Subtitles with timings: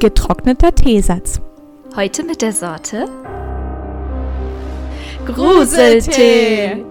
[0.00, 1.42] Getrockneter Teesatz.
[1.94, 3.04] Heute mit der Sorte
[5.26, 6.82] Gruseltee.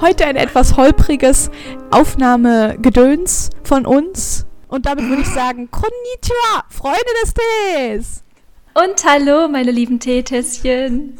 [0.00, 1.50] Heute ein etwas holpriges
[1.90, 4.46] Aufnahmegedöns von uns.
[4.68, 8.24] Und damit würde ich sagen, Konnichiwa, Freunde des Tees.
[8.72, 11.18] Und hallo, meine lieben Teetässchen.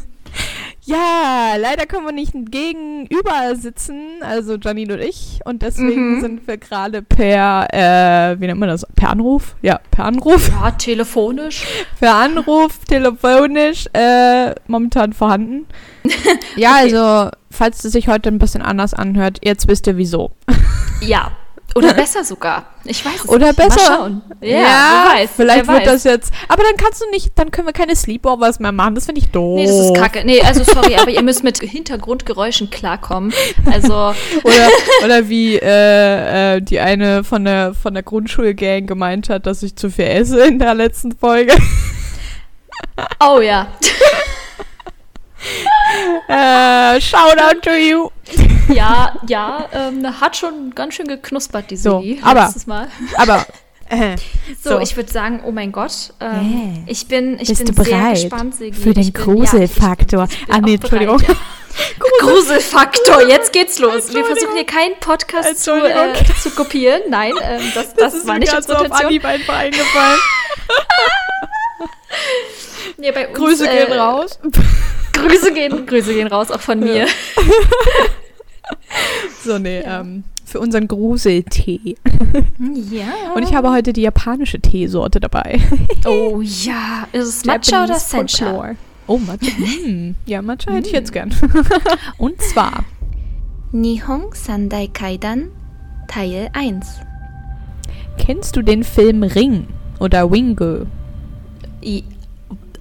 [0.89, 5.41] Ja, leider können wir nicht gegenüber sitzen, also Janine und ich.
[5.45, 6.21] Und deswegen Mhm.
[6.23, 8.87] sind wir gerade per, äh, wie nennt man das?
[8.97, 9.55] Per Anruf?
[9.61, 10.49] Ja, per Anruf.
[10.49, 11.67] Ja, telefonisch.
[12.01, 15.67] Per Anruf, telefonisch, äh, momentan vorhanden.
[16.57, 16.95] Ja, Okay.
[16.95, 20.31] also, falls es sich heute ein bisschen anders anhört, jetzt wisst ihr wieso.
[21.03, 21.33] Ja.
[21.75, 22.65] Oder besser sogar.
[22.85, 23.57] Ich weiß es Oder nicht.
[23.57, 24.11] besser.
[24.41, 25.31] Ja, wer weiß.
[25.37, 25.85] vielleicht wird weiß.
[25.87, 26.33] das jetzt.
[26.49, 28.95] Aber dann kannst du nicht, dann können wir keine Sleepovers mehr machen.
[28.95, 29.57] Das finde ich doof.
[29.57, 30.25] Nee, das ist kacke.
[30.25, 33.33] Nee, also sorry, aber ihr müsst mit Hintergrundgeräuschen klarkommen.
[33.71, 33.93] Also,
[34.45, 34.69] Oder,
[35.05, 39.77] oder wie äh, äh, die eine von der, von der Grundschulgang gemeint hat, dass ich
[39.77, 41.55] zu viel esse in der letzten Folge.
[43.21, 43.69] oh ja.
[46.29, 48.11] äh, shout out to you.
[48.73, 52.89] Ja, ja, ähm, hat schon ganz schön geknuspert, die So, Silly, aber- letztes Mal.
[53.17, 53.47] Aber,
[53.89, 54.17] äh,
[54.63, 54.81] So, So.
[54.81, 56.83] ich würde sagen, oh mein Gott, ähm, Yeah.
[56.87, 58.79] ich bin, ich Bist bin du sehr bereit gespannt, Sigi.
[58.79, 60.27] für den ja, Gruselfaktor?
[60.27, 61.17] bin ah, nee, Entschuldigung.
[61.19, 61.37] bereit,
[61.79, 61.99] ja.
[62.21, 64.13] Gruselfaktor, jetzt geht's los.
[64.13, 67.03] Wir versuchen hier keinen Podcast zu, äh, zu kopieren.
[67.09, 69.07] Nein, ähm, das, das, ist war mir nicht unsere so auf Intention.
[69.07, 70.19] Anhieb einfach eingefallen.
[72.97, 74.39] Nee, bei uns, Grüße äh, gehen raus.
[75.27, 77.07] Grüße gehen, Grüße gehen raus, auch von mir.
[79.45, 81.97] So, nee, ähm, für unseren Gruseltee.
[82.91, 83.33] Ja.
[83.35, 85.61] Und ich habe heute die japanische Teesorte dabei.
[86.05, 88.75] Oh ja, ist es Matcha oder Sencha?
[89.07, 89.51] Oh, Matcha.
[89.59, 90.15] mm.
[90.27, 91.35] Ja, Matcha hätte ich jetzt gern.
[92.19, 92.85] Und zwar
[93.73, 95.51] Nihon Sandai Kaidan
[96.09, 96.87] Teil 1.
[98.19, 99.67] Kennst du den Film Ring
[100.01, 100.87] oder Wingo?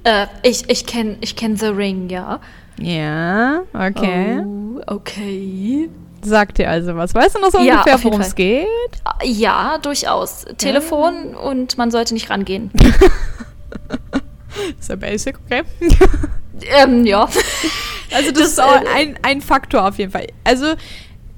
[0.07, 2.39] Äh, ich ich kenne ich kenn The Ring, ja.
[2.79, 4.39] Ja, okay.
[4.39, 5.89] Oh, okay.
[6.21, 7.13] Sagt dir also was.
[7.13, 8.67] Weißt du noch so Ja, ungefähr, worum es geht?
[9.23, 10.45] Ja, durchaus.
[10.57, 12.71] Telefon und man sollte nicht rangehen.
[14.79, 15.63] Ist ja basic, okay.
[16.81, 17.27] ähm, ja.
[18.13, 20.27] Also das, Das, ist auch äh, ein, ein Faktor auf jeden Fall.
[20.45, 20.67] Also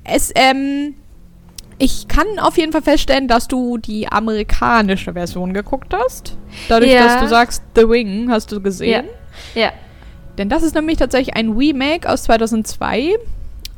[0.03, 0.93] es, ähm,
[1.79, 6.35] ich kann auf jeden Fall feststellen, dass du die amerikanische Version geguckt hast.
[6.67, 7.05] Dadurch, Ja.
[7.05, 9.05] dass du sagst, The Wing hast du gesehen.
[9.55, 9.71] Ja.
[10.37, 13.15] Denn das ist nämlich tatsächlich ein Remake aus 2002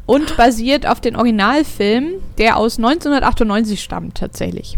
[0.07, 4.77] und basiert auf den Originalfilm, der aus 1998 stammt tatsächlich.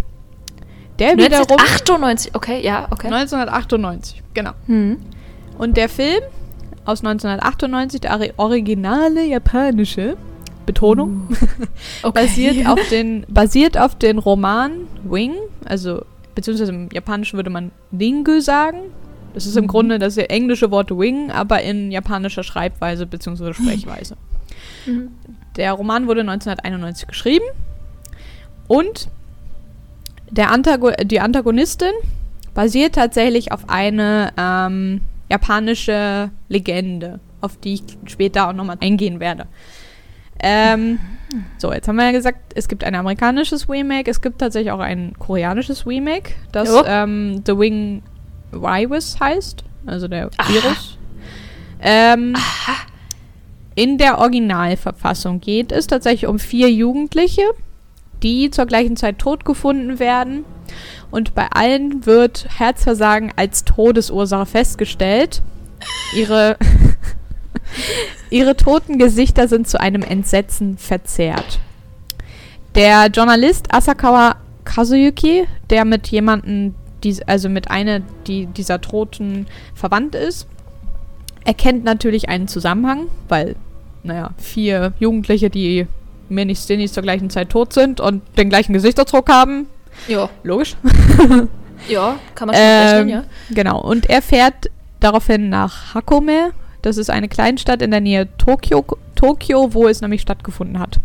[1.00, 3.08] Der wiederum 1998, okay, ja, okay.
[3.08, 4.52] 1998, genau.
[4.68, 4.98] Hm.
[5.58, 6.22] Und der Film
[6.86, 10.18] aus 1998, der originale japanische
[10.66, 11.28] Betonung,
[12.04, 12.22] okay.
[12.22, 14.72] basiert auf den basiert auf den Roman
[15.04, 15.34] Wing,
[15.66, 16.04] also
[16.36, 18.80] beziehungsweise im Japanischen würde man Ringu sagen.
[19.34, 24.16] Das ist im Grunde das englische Wort Wing, aber in japanischer Schreibweise beziehungsweise Sprechweise.
[24.86, 25.10] Mhm.
[25.58, 27.46] Der Roman wurde 1991 geschrieben
[28.68, 29.08] und
[30.30, 31.94] der Antago die Antagonistin
[32.54, 39.48] basiert tatsächlich auf eine ähm, japanische Legende, auf die ich später auch nochmal eingehen werde.
[40.44, 41.00] Ähm,
[41.58, 44.80] so, jetzt haben wir ja gesagt, es gibt ein amerikanisches Remake, es gibt tatsächlich auch
[44.80, 46.84] ein koreanisches Remake, das Jo.
[46.86, 48.04] ähm, The Wing
[48.52, 50.54] Virus heißt, also der Aha.
[50.54, 50.98] Virus.
[51.82, 52.36] Ähm,
[53.76, 57.42] in der Originalverfassung geht es tatsächlich um vier Jugendliche,
[58.22, 60.46] die zur gleichen Zeit tot gefunden werden.
[61.12, 65.42] Und bei allen wird Herzversagen als Todesursache festgestellt.
[66.16, 66.58] Ihre,
[68.30, 71.60] ihre toten Gesichter sind zu einem Entsetzen verzerrt.
[72.76, 74.36] Der Journalist Asakawa
[74.66, 76.74] Kazuyuki, der mit jemandem,
[77.28, 80.48] also mit einer die dieser Toten verwandt ist,
[81.46, 83.56] erkennt natürlich einen Zusammenhang, weil,
[84.04, 85.88] naja, vier Jugendliche, die
[86.30, 89.68] mir nicht sehen, zur gleichen Zeit tot sind und den gleichen Gesichtsausdruck haben.
[90.08, 90.76] Ja, Logisch.
[91.88, 93.24] ja, kann man schon Ähm, rechnen, ja.
[93.52, 93.82] Genau.
[93.82, 96.52] Und er fährt daraufhin nach Hakone.
[96.84, 98.86] Das ist eine Kleinstadt in der Nähe Tokio,
[99.16, 101.00] Tokio, wo es nämlich stattgefunden hat.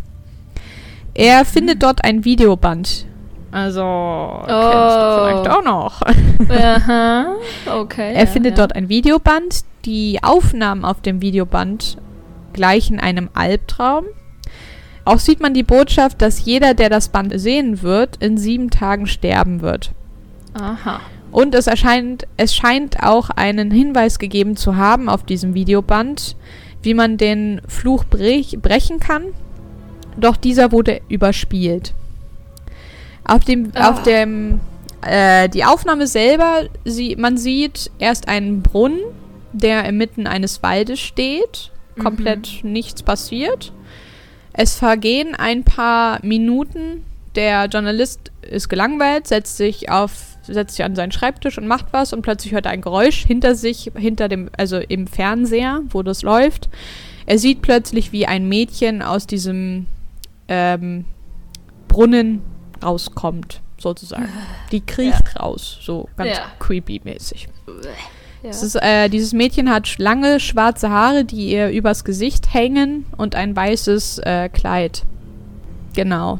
[1.15, 3.07] Er findet dort ein Videoband.
[3.51, 3.81] Also,
[4.45, 5.25] kennst du Oh.
[5.25, 6.03] vielleicht auch noch.
[6.49, 7.27] Aha,
[7.75, 8.13] okay.
[8.13, 8.67] Er ja, findet ja.
[8.67, 9.65] dort ein Videoband.
[9.85, 11.97] Die Aufnahmen auf dem Videoband
[12.53, 14.05] gleichen einem Albtraum.
[15.05, 19.07] Auch sieht man die Botschaft, dass jeder, der das Band sehen wird, in sieben Tagen
[19.07, 19.93] sterben wird.
[20.55, 21.01] Aha.
[21.31, 26.37] Und es erscheint, es scheint auch einen Hinweis gegeben zu haben auf diesem Videoband,
[26.83, 29.25] wie man den Fluch brech, brechen kann.
[30.17, 31.93] Doch dieser wurde überspielt.
[33.25, 33.91] Auf dem, Ah.
[33.91, 34.61] auf dem,
[35.01, 38.99] Äh, die Aufnahme selber, sie, man sieht erst einen Brunnen,
[39.53, 41.71] der inmitten eines Waldes steht.
[42.03, 43.73] Komplett nichts passiert.
[44.53, 47.05] Es vergehen ein paar Minuten.
[47.37, 52.13] Der Journalist ist gelangweilt, setzt sich auf, setzt sich an seinen Schreibtisch und macht was
[52.13, 56.23] und plötzlich hört er ein Geräusch hinter sich, hinter dem, also im Fernseher, wo das
[56.23, 56.69] läuft.
[57.27, 59.87] Er sieht plötzlich, wie ein Mädchen aus diesem
[60.49, 61.05] ähm,
[61.89, 62.41] Brunnen
[62.83, 64.29] rauskommt, sozusagen.
[64.73, 66.45] Die kriecht raus, so ganz Ja.
[66.59, 67.49] creepy-mäßig.
[68.43, 68.51] Ja.
[68.51, 73.55] Ist, äh, dieses Mädchen hat lange schwarze Haare, die ihr übers Gesicht hängen und ein
[73.57, 75.03] weißes äh, Kleid.
[75.95, 76.39] Genau.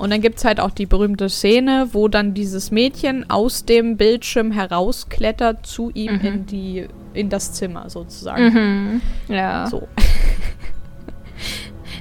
[0.00, 3.98] Und dann gibt es halt auch die berühmte Szene, wo dann dieses Mädchen aus dem
[3.98, 6.20] Bildschirm herausklettert zu ihm Mhm.
[6.26, 9.02] in, die, in das Zimmer sozusagen.
[9.28, 9.28] Mhm.
[9.28, 9.66] Ja.
[9.66, 9.86] So.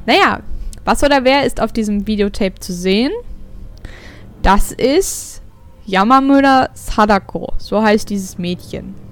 [0.06, 0.40] naja,
[0.86, 3.12] was oder wer ist auf diesem Videotape zu sehen?
[4.42, 5.42] Das ist
[5.86, 7.54] Yamamura Sadako.
[7.58, 8.96] So heißt dieses Mädchen.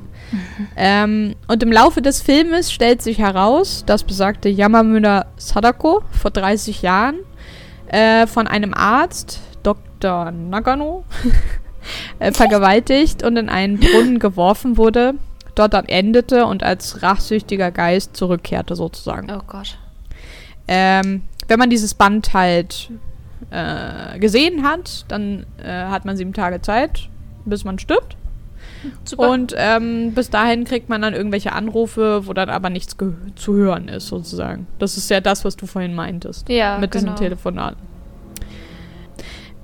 [0.76, 6.82] Ähm, und im Laufe des Filmes stellt sich heraus, dass besagte Yamamura Sadako vor 30
[6.82, 7.16] Jahren
[7.88, 10.32] äh, von einem Arzt, Dr.
[10.32, 11.04] Nagano,
[12.20, 15.16] äh, vergewaltigt und in einen Brunnen geworfen wurde,
[15.56, 19.32] dort dann endete und als rachsüchtiger Geist zurückkehrte sozusagen.
[19.32, 19.78] Oh Gott.
[20.68, 22.92] Ähm, wenn man dieses Band halt
[23.52, 27.10] äh, gesehen hat, dann äh, hat man sieben Tage Zeit,
[27.46, 28.17] bis man stirbt.
[29.04, 29.30] Super.
[29.30, 32.96] Und ähm, bis dahin kriegt man dann irgendwelche Anrufe, wo dann aber nichts
[33.36, 34.68] zu hören ist, sozusagen.
[34.80, 36.50] Das ist ja das, was du vorhin meintest.
[36.50, 37.04] ja, mit genau.
[37.04, 37.88] diesen Telefonaten.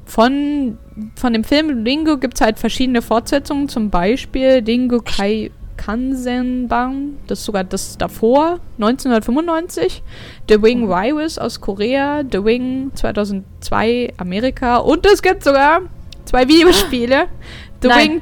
[0.05, 0.77] Von,
[1.15, 7.39] von dem Film Dingo gibt es halt verschiedene Fortsetzungen, zum Beispiel Dingo Kai Kansenbang, das
[7.39, 10.01] ist sogar das davor, 1995.
[10.47, 15.81] The Wing Virus aus Korea, The Wing 2002 Amerika und es gibt sogar
[16.25, 17.25] zwei Videospiele.
[17.83, 18.09] The Nein.
[18.09, 18.21] Wing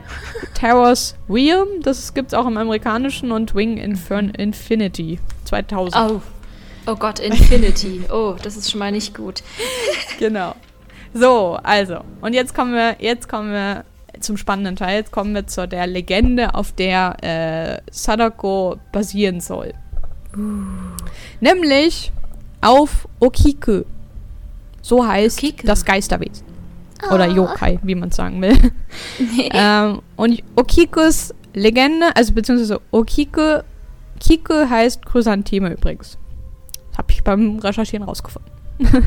[0.59, 5.95] Towers Realm, das gibt es auch im amerikanischen und Wing Infern Infinity 2000.
[5.95, 6.21] Oh.
[6.87, 8.01] Oh Gott, Infinity.
[8.11, 9.43] Oh, das ist schon mal nicht gut.
[10.17, 10.55] Genau.
[11.13, 11.99] So, also.
[12.21, 13.85] Und jetzt kommen wir, jetzt kommen wir
[14.19, 14.97] zum spannenden Teil.
[14.97, 19.73] Jetzt kommen wir zu der Legende, auf der äh, Sadako basieren soll.
[21.39, 22.11] Nämlich
[22.61, 23.83] auf Okiku.
[24.81, 25.67] So heißt Okiku.
[25.67, 26.50] das Geisterwesen.
[27.09, 27.27] Oder Ah.
[27.27, 28.57] Yokai, wie man sagen will.
[29.53, 33.61] ähm, und Okikus Legende, also beziehungsweise Okiku,
[34.19, 36.17] Kiku heißt Chrysantheme übrigens.
[36.97, 38.51] Habe ich beim Recherchieren rausgefunden.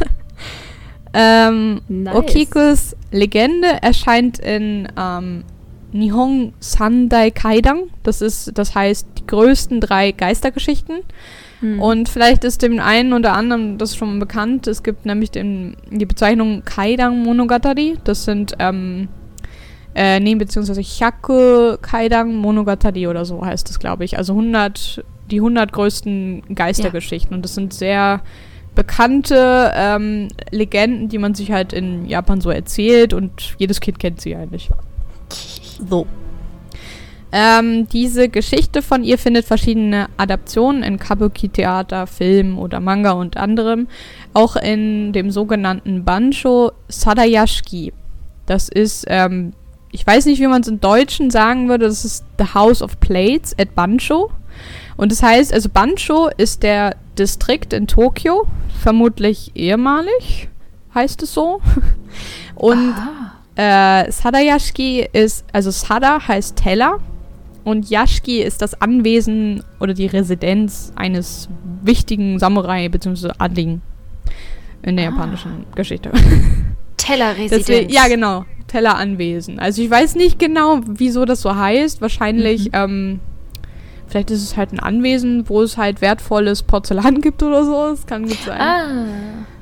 [1.14, 2.14] ähm, Nice.
[2.14, 5.44] Okikus Legende erscheint in ähm,
[5.93, 7.85] Nihon Sandai Kaidang.
[8.02, 11.00] Das ist, das heißt die größten drei Geistergeschichten.
[11.64, 11.81] Hm.
[11.81, 14.66] Und vielleicht ist dem einen oder anderen das schon bekannt.
[14.66, 17.96] Es gibt nämlich den, die Bezeichnung Kaidang Monogatari.
[18.05, 19.08] Das sind, ähm,
[19.94, 24.19] äh, nee, beziehungsweise Hyaku Kaidang Monogatari oder so heißt es, glaube ich.
[24.19, 27.34] Also 100, die 100 größten Geistergeschichten.
[27.34, 28.20] Und das sind sehr
[28.75, 33.14] bekannte ähm, Legenden, die man sich halt in Japan so erzählt.
[33.14, 34.69] Und jedes Kind kennt sie eigentlich.
[35.88, 36.06] So.
[37.37, 43.89] Ähm, diese Geschichte von ihr findet verschiedene Adaptionen in Kabuki-Theater, Film oder Manga und anderem.
[44.35, 47.93] Auch in dem sogenannten Bansho Sadayashiki.
[48.47, 49.53] Das ist, ähm,
[49.91, 53.00] ich weiß nicht, wie man es im Deutschen sagen würde, das ist The House of
[53.00, 54.31] Plates at Bansho.
[54.97, 58.47] Und das heißt, also Bansho ist der Distrikt in Tokio,
[58.81, 60.49] vermutlich ehemalig,
[60.95, 61.61] heißt es so.
[62.55, 62.95] Und
[63.57, 64.05] Ah.
[64.05, 67.00] äh, Sadayashiki ist, also Sada heißt Teller
[67.64, 71.49] und Yashiki ist das Anwesen oder die Residenz eines
[71.83, 73.30] wichtigen Samurai bzw.
[73.38, 73.83] Adligen
[74.83, 75.11] in der Ah.
[75.11, 76.11] japanischen Geschichte.
[76.97, 77.92] Tellerresidenz.
[77.92, 78.44] Ja, genau.
[78.68, 79.59] Telleranwesen.
[79.59, 82.00] Also ich weiß nicht genau, wieso das so heißt.
[82.00, 82.71] Wahrscheinlich, Mhm.
[82.73, 83.21] ähm,
[84.09, 87.90] vielleicht ist es halt ein Anwesen, wo es halt wertvolles Porzellan gibt oder so.
[87.90, 88.61] Das kann gut sein.
[88.61, 88.87] Ah.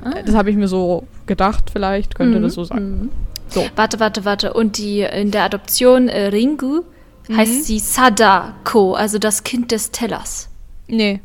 [0.04, 0.14] ah.
[0.24, 2.82] Das habe ich mir so gedacht, vielleicht könnte Mhm, das so sein.
[3.02, 3.08] mhm.
[3.48, 3.64] So.
[3.76, 4.54] Warte, warte, warte.
[4.54, 6.82] Und die in der Adoption äh, Ringu
[7.28, 7.36] Mhm.
[7.36, 10.48] heißt sie Sadako, also das Kind des Tellers.
[10.88, 11.20] Nee.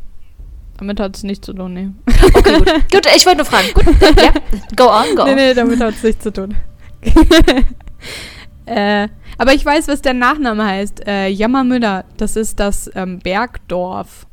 [0.77, 1.89] Damit hat es nichts zu tun, nee.
[2.33, 2.65] Okay, gut.
[2.91, 3.67] gut, ich wollte nur fragen.
[3.73, 4.31] Gut, ja.
[4.75, 5.35] Go on, go Nee, on.
[5.35, 6.55] nee, damit hat es nichts zu tun.
[8.65, 9.07] äh,
[9.39, 11.07] aber ich weiß, was der Nachname heißt.
[11.07, 14.27] Äh, Yamamüda, das ist das ähm, Bergdorf.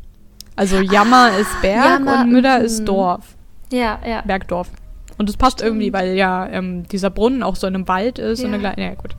[0.57, 2.45] Also Yama ist Berg Yama, und mhm.
[2.45, 3.37] ist Dorf.
[3.73, 4.23] Ja, ja.
[4.23, 4.69] Bergdorf.
[5.19, 8.41] Und das passt irgendwie, weil ja ähm, dieser Brunnen auch so in einem Wald ist
[8.41, 8.55] und Ja.
[8.55, 8.83] eine kleine.
[8.83, 9.17] Ja, gut.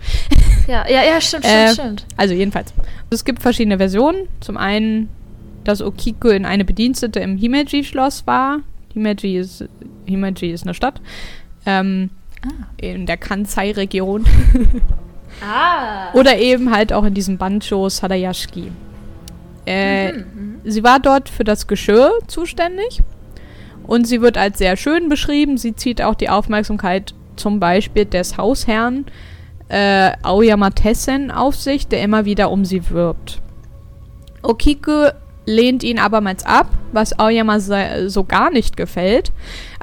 [0.67, 2.05] Ja, ja, ja, stimmt, Äh, stimmt, stimmt.
[2.17, 2.73] Also jedenfalls.
[3.09, 4.27] Es gibt verschiedene Versionen.
[4.41, 5.09] Zum einen,
[5.63, 8.59] dass Okiko in eine Bedienstete im Himeji-Schloss war.
[8.93, 9.65] Himeji ist,
[10.05, 11.01] Himeji ist eine Stadt.
[11.65, 12.09] Ähm,
[12.43, 12.67] Ah.
[12.77, 14.23] In der Kansai-Region.
[15.43, 16.11] Ah.
[16.13, 18.71] Oder eben halt auch in diesem Bancho Sadayashiki.
[19.65, 23.01] Äh, Mhm, Sie war dort für das Geschirr zuständig
[23.87, 25.57] und sie wird als sehr schön beschrieben.
[25.57, 29.05] Sie zieht auch die Aufmerksamkeit zum Beispiel des Hausherrn
[29.69, 33.41] äh, Aoyama Tessen auf sich, der immer wieder um sie wirbt.
[34.43, 35.09] Okiko
[35.45, 39.31] lehnt ihn abermals ab, was Aoyama so gar nicht gefällt.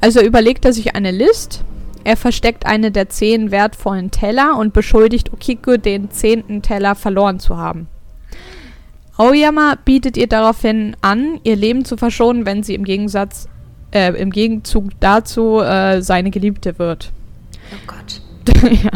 [0.00, 1.64] Also überlegt er sich eine List.
[2.04, 7.56] Er versteckt eine der zehn wertvollen Teller und beschuldigt Okiko, den zehnten Teller verloren zu
[7.56, 7.86] haben.
[9.16, 13.48] Aoyama bietet ihr daraufhin an, ihr Leben zu verschonen, wenn sie im Gegensatz,
[13.92, 17.12] äh, im Gegenzug dazu äh, seine Geliebte wird.
[17.72, 18.20] Oh Gott.
[18.82, 18.90] ja,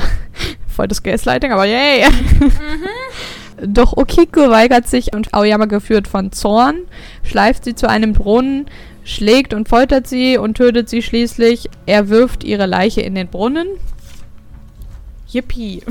[0.77, 2.05] voll das Gaslighting, aber yay!
[3.63, 6.81] Doch Okiko weigert sich und Aoyama geführt von Zorn,
[7.23, 8.67] schleift sie zu einem Brunnen,
[9.05, 11.71] schlägt und foltert sie und tötet sie schließlich.
[11.87, 13.67] Er wirft ihre Leiche in den Brunnen.
[15.33, 15.83] Yippie.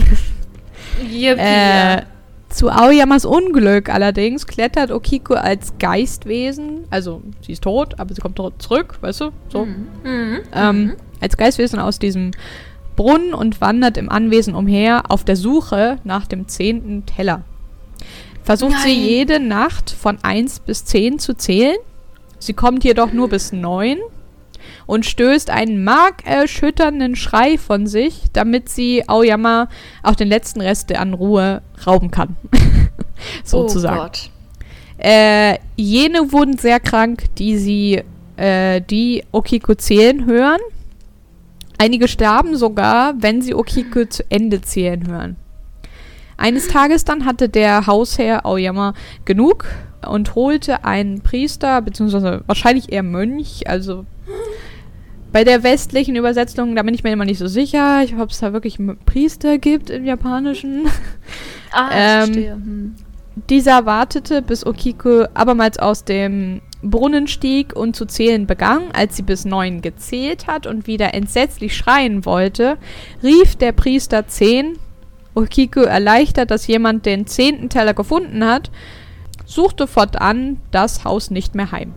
[1.11, 1.39] Yippie.
[1.41, 2.01] Äh,
[2.49, 8.39] zu Aoyamas Unglück allerdings klettert Okiko als Geistwesen, also sie ist tot, aber sie kommt
[8.59, 10.39] zurück, weißt du, so, Mhm.
[10.53, 12.31] ähm, als Geistwesen aus diesem
[12.95, 17.43] Brunnen und wandert im Anwesen umher auf der Suche nach dem zehnten Teller.
[18.43, 19.03] Versucht sie Nein.
[19.03, 21.77] jede Nacht von 1 bis 10 zu zählen.
[22.37, 23.97] Sie kommt jedoch nur bis 9
[24.85, 29.67] und stößt einen markerschütternden Schrei von sich, damit sie Aoyama
[30.03, 32.35] auch den letzten Rest an Ruhe rauben kann.
[33.43, 33.97] Sozusagen.
[33.97, 34.29] Oh Gott.
[34.97, 38.03] Äh, jene wurden sehr krank, die sie,
[38.37, 40.61] äh, die Okiko zählen hören.
[41.77, 45.35] Einige starben sogar, wenn sie Okiko zu Ende zählen hören.
[46.37, 49.65] Eines Tages dann hatte der Hausherr Aoyama genug
[50.07, 54.05] und holte einen Priester, beziehungsweise wahrscheinlich eher Mönch, also
[55.31, 58.39] bei der westlichen Übersetzung, da bin ich mir immer nicht so sicher, ich ob es
[58.39, 60.87] da wirklich Priester gibt im Japanischen.
[61.71, 62.51] Ah, Ähm, verstehe.
[62.53, 62.95] Hm.
[63.49, 68.91] Dieser wartete, bis Okiko abermals aus dem Brunnen stieg und zu zählen begann.
[68.93, 72.77] Als sie bis neun gezählt hat und wieder entsetzlich schreien wollte,
[73.23, 74.77] rief der Priester zehn.
[75.33, 78.71] Okiko erleichtert, dass jemand den zehnten Teller gefunden hat,
[79.45, 81.93] suchte fortan das Haus nicht mehr heim.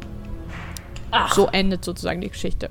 [1.12, 1.32] Ach.
[1.32, 2.68] So endet sozusagen die Geschichte.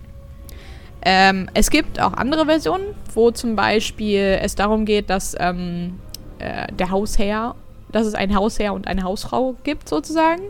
[1.01, 5.99] Ähm, es gibt auch andere Versionen, wo zum Beispiel es darum geht, dass ähm,
[6.39, 7.55] äh, der Hausherr,
[7.91, 10.41] dass es einen Hausherr und eine Hausfrau gibt sozusagen.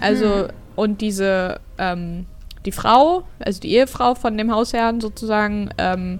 [0.00, 0.48] Also
[0.80, 2.26] und diese ähm,
[2.64, 6.18] die Frau, also die Ehefrau von dem Hausherrn sozusagen, ähm,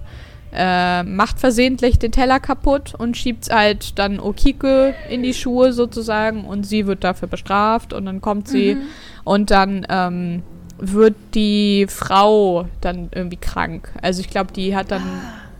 [0.53, 6.45] äh, macht versehentlich den Teller kaputt und schiebt halt dann Okike in die Schuhe sozusagen
[6.45, 8.77] und sie wird dafür bestraft und dann kommt sie
[9.23, 10.43] und dann ähm,
[10.77, 13.93] wird die Frau dann irgendwie krank.
[14.01, 15.03] Also ich glaube, die hat dann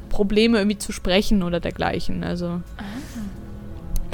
[0.10, 2.24] Probleme irgendwie zu sprechen oder dergleichen.
[2.24, 2.62] Also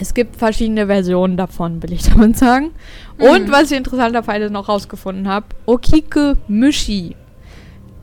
[0.01, 2.71] es gibt verschiedene Versionen davon, will ich damit sagen.
[3.17, 7.15] Und was ich interessanterweise noch rausgefunden habe, Okike Mushi.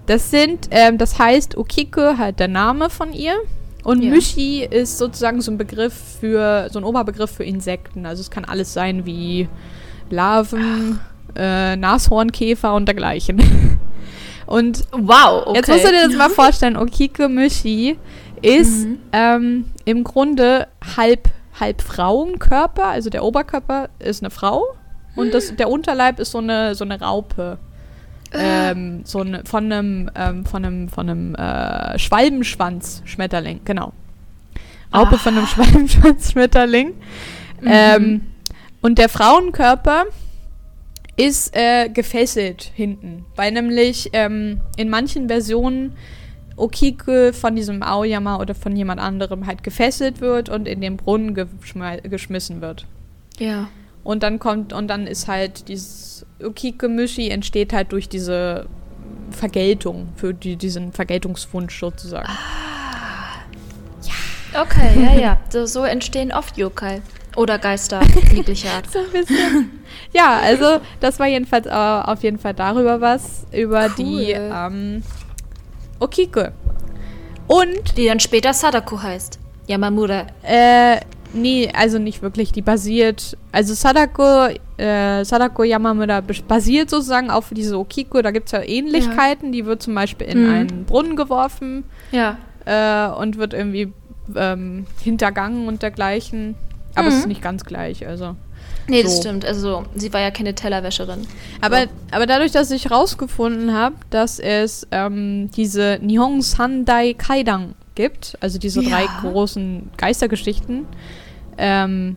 [0.06, 3.34] Das sind, ähm, das heißt, Okike halt der Name von ihr.
[3.84, 4.14] Und Ja.
[4.14, 8.06] Mushi ist sozusagen so ein Begriff für, so ein Oberbegriff für Insekten.
[8.06, 9.48] Also es kann alles sein wie
[10.10, 11.00] Larven,
[11.36, 13.38] äh, Nashornkäfer und dergleichen.
[14.46, 15.56] Und Wow, okay.
[15.56, 17.96] Jetzt musst du dir das mal vorstellen, Okike Mishi
[18.42, 18.98] ist Mhm.
[19.12, 20.66] ähm, im Grunde
[20.98, 24.64] halb, halb Frauenkörper, also der Oberkörper ist eine Frau
[25.16, 27.58] und das, der Unterleib ist so eine, so eine Raupe.
[28.36, 33.92] Ähm, so eine, von einem, ähm, von einem, von einem äh, Schwalbenschwanz-Schmetterling, genau.
[34.92, 36.94] Raupe von einem Schwalbenschwanz-Schmetterling.
[37.64, 38.22] Ähm,
[38.82, 40.06] und der Frauenkörper
[41.16, 45.96] ist äh, gefesselt hinten, weil nämlich ähm, in manchen Versionen
[46.56, 51.34] Okike von diesem Aoyama oder von jemand anderem halt gefesselt wird und in den Brunnen
[51.34, 52.86] geschme geschmissen wird.
[53.38, 53.68] Ja.
[54.02, 58.66] Und dann kommt, und dann ist halt dieses Okike-Mishi entsteht halt durch diese
[59.30, 62.28] Vergeltung, für die, diesen Vergeltungswunsch sozusagen.
[64.54, 65.40] Okay, ja, ja.
[65.50, 67.02] So, so entstehen oft Yokai.
[67.36, 68.00] Oder Geister
[68.32, 68.90] jeglicher Art.
[68.90, 69.82] So ein bisschen.
[70.12, 74.50] ja, also das war jedenfalls äh, auf jeden Fall darüber was, über die Cool.
[74.52, 75.02] ähm,
[76.00, 76.52] Okike.
[77.46, 79.38] Und Die dann später Sadako heißt.
[79.66, 80.26] Yamamura.
[80.42, 81.00] Äh,
[81.32, 82.52] nee, also nicht wirklich.
[82.52, 84.48] Die basiert, also Sadako,
[84.78, 88.22] äh, Sadako Yamamura bas- basiert sozusagen auf diese Okiko.
[88.22, 89.52] Da gibt es ja Ähnlichkeiten.
[89.52, 90.54] Die wird zum Beispiel in Mhm.
[90.54, 92.38] einen Brunnen geworfen Ja.
[92.64, 93.92] äh, und wird irgendwie
[94.36, 96.54] ähm, hintergangen und dergleichen.
[96.94, 97.20] Aber es Mhm.
[97.20, 98.36] ist nicht ganz gleich, also.
[98.86, 99.20] Nee, das So.
[99.22, 99.44] stimmt.
[99.44, 101.26] Also, sie war ja keine Tellerwäscherin.
[101.60, 108.36] Aber, aber dadurch, dass ich rausgefunden habe, dass es ähm, diese Nihon Sandai Kaidang gibt.
[108.40, 108.90] Also diese Ja.
[108.90, 110.86] drei großen Geistergeschichten.
[111.56, 112.16] Ähm,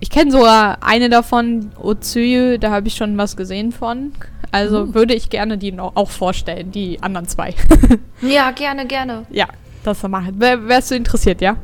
[0.00, 4.12] ich kenne sogar eine davon, Otsuyu, da habe ich schon was gesehen von.
[4.50, 4.94] Also Uh.
[4.94, 7.54] würde ich gerne die noch auch vorstellen, die anderen zwei.
[8.22, 9.24] Ja, gerne, gerne.
[9.30, 9.46] ja,
[9.86, 10.40] das machen.
[10.40, 11.56] Wär, wärst du interessiert, ja?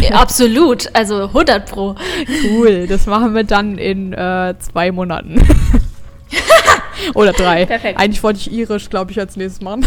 [0.00, 0.88] Ja, absolut.
[0.94, 1.94] Also 100 Pro.
[2.50, 5.40] Cool, das machen wir dann in äh, zwei Monaten.
[7.14, 7.66] Oder drei.
[7.66, 7.98] Perfekt.
[7.98, 9.86] Eigentlich wollte ich irisch, glaube ich, als nächstes machen.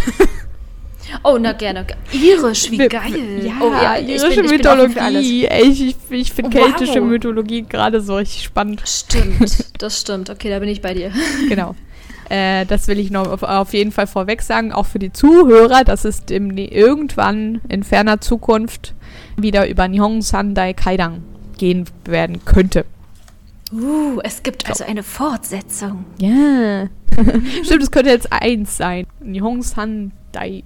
[1.24, 1.86] Oh, na gerne.
[2.12, 3.44] Irisch, wie Wir- geil.
[3.46, 3.72] Ja, oh,
[4.02, 4.50] ich irische bin-.
[4.52, 5.46] Mythologie.
[5.48, 6.66] Ich ich, ich finde Wow.
[6.66, 8.82] keltische Mythologie gerade so richtig spannend.
[8.86, 10.30] Stimmt, das stimmt.
[10.30, 11.12] Okay, da bin ich bei dir.
[11.50, 11.76] genau.
[12.30, 15.84] Äh, das will ich noch auf, auf jeden Fall vorweg sagen, auch für die Zuhörer,
[15.84, 18.94] dass es dem, irgendwann in ferner Zukunft
[19.38, 21.24] wieder über Nihon Sandai Kaidang
[21.58, 22.86] gehen werden könnte.
[23.72, 26.06] Uh, es gibt also eine Fortsetzung.
[26.20, 26.88] Ja.
[27.64, 29.08] Stimmt, es könnte jetzt eins sein.
[29.20, 30.64] Nihon Sandai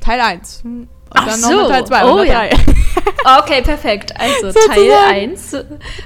[0.00, 0.64] Teil 1.
[1.12, 1.50] Und Ach dann so.
[1.50, 2.40] noch Teil 2 Oh oder ja.
[2.48, 2.50] 3.
[3.42, 4.14] Okay, perfekt.
[4.18, 4.74] Also Sozusagen.
[4.74, 4.92] Teil
[5.28, 5.56] 1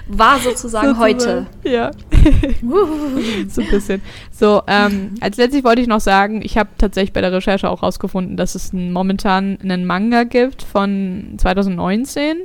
[0.09, 1.47] war sozusagen, heute.
[1.63, 1.93] Ja.
[3.49, 4.03] So ein bisschen.
[4.33, 7.83] So, ähm, als letztes wollte ich noch sagen, ich habe tatsächlich bei der Recherche auch
[7.85, 12.37] rausgefunden, dass es momentan einen Manga gibt von 2019,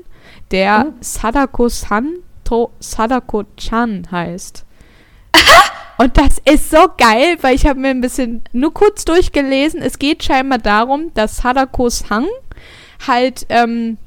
[0.52, 0.94] der Oh.
[1.02, 4.66] Sadako-san to Sadako-chan heißt.
[5.98, 9.82] Und das ist so geil, weil ich habe mir ein bisschen nur kurz durchgelesen.
[9.82, 12.26] Es geht scheinbar darum, dass Sadako-san
[13.06, 13.98] halt ähm,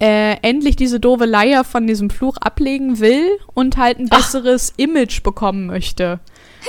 [0.00, 5.22] äh, endlich diese doofe Leier von diesem Fluch ablegen will und halt ein besseres Image
[5.22, 6.20] bekommen möchte.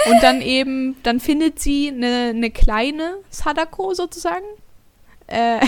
[0.10, 4.46] Und dann eben, dann findet sie eine eine kleine Sadako sozusagen.
[5.28, 5.60] Äh,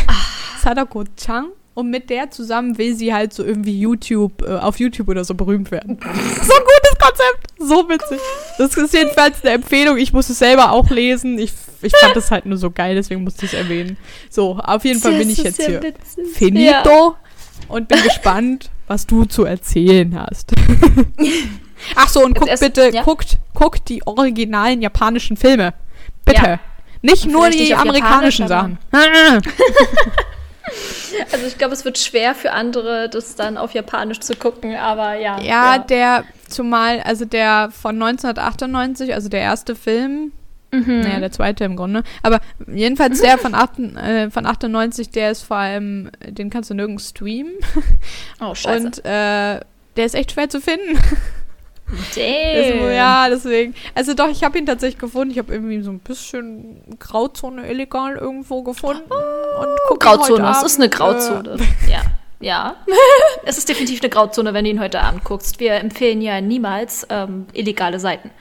[0.61, 1.47] Sadako-chan.
[1.73, 5.33] Und mit der zusammen will sie halt so irgendwie YouTube, äh, auf YouTube oder so
[5.33, 5.97] berühmt werden.
[6.03, 7.53] so ein gutes Konzept.
[7.57, 8.19] So witzig.
[8.57, 9.97] Das ist jedenfalls eine Empfehlung.
[9.97, 11.39] Ich muss es selber auch lesen.
[11.39, 13.97] Ich, ich fand das halt nur so geil, deswegen musste ich es erwähnen.
[14.29, 15.81] So, auf jeden Fall bin ich jetzt hier.
[16.33, 17.15] Finito
[17.67, 20.51] und bin gespannt, was du zu erzählen hast.
[21.95, 23.03] Ach so, und guckt erst- bitte, ja.
[23.03, 25.73] guckt, guckt die originalen japanischen Filme.
[26.25, 26.43] Bitte.
[26.43, 26.59] Ja.
[27.01, 28.77] Nicht nur die amerikanischen Sachen.
[31.31, 35.15] Also ich glaube, es wird schwer für andere, das dann auf Japanisch zu gucken, aber
[35.15, 35.39] ja.
[35.41, 40.31] ja, der, zumal, also der von 1998, also der erste Film,
[40.71, 41.01] Mhm.
[41.01, 45.41] naja, der zweite im Grunde, aber jedenfalls der von, 8, äh, von 98, der ist
[45.41, 47.53] vor allem, den kannst du nirgends streamen.
[48.41, 48.85] Oh, scheiße.
[48.85, 49.59] Und äh,
[49.95, 50.97] der ist echt schwer zu finden.
[52.15, 52.91] Damn.
[52.91, 53.73] ja, deswegen.
[53.95, 55.31] Also doch, ich habe ihn tatsächlich gefunden.
[55.31, 59.09] Ich habe irgendwie so ein bisschen Grauzone illegal irgendwo gefunden.
[59.09, 61.57] ihn Grauzone, es ist eine Abend, Grauzone.
[61.89, 62.01] ja.
[62.41, 62.75] Ja.
[63.43, 65.59] es ist definitiv eine Grauzone, wenn du ihn heute Abend guckst.
[65.59, 68.31] Wir empfehlen ja niemals ähm, illegale Seiten.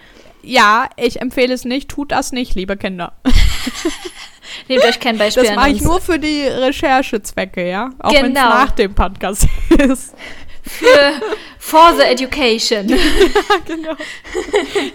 [0.43, 1.89] Ja, ich empfehle es nicht.
[1.91, 3.13] Tut das nicht, liebe Kinder.
[4.69, 7.91] Nehmt euch kein Beispiel Das mache ich nur für die Recherchezwecke, ja?
[7.99, 8.49] Auch wenn es Genau.
[8.49, 9.47] nach dem Podcast
[9.79, 10.15] ist.
[10.63, 11.13] für
[11.59, 12.87] for the education.
[13.67, 13.95] genau.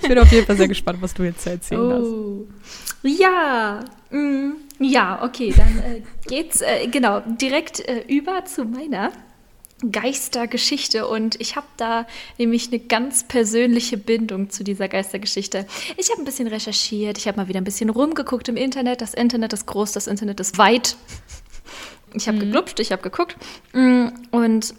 [0.02, 2.04] Ich bin auf jeden Fall sehr gespannt, was du jetzt erzählen hast.
[2.04, 2.48] Oh.
[3.04, 3.80] Ja,
[4.12, 9.12] mm, ja, okay, dann äh, geht's äh, genau direkt äh, über zu meiner
[9.92, 12.06] Geistergeschichte und ich habe da
[12.38, 15.66] nämlich eine ganz persönliche Bindung zu dieser Geistergeschichte.
[15.98, 19.02] Ich habe ein bisschen recherchiert, ich habe mal wieder ein bisschen rumgeguckt im Internet.
[19.02, 20.96] Das Internet ist groß, das Internet ist weit.
[22.14, 23.38] Ich habe geglupft, ich habe geguckt
[23.74, 24.74] mm, und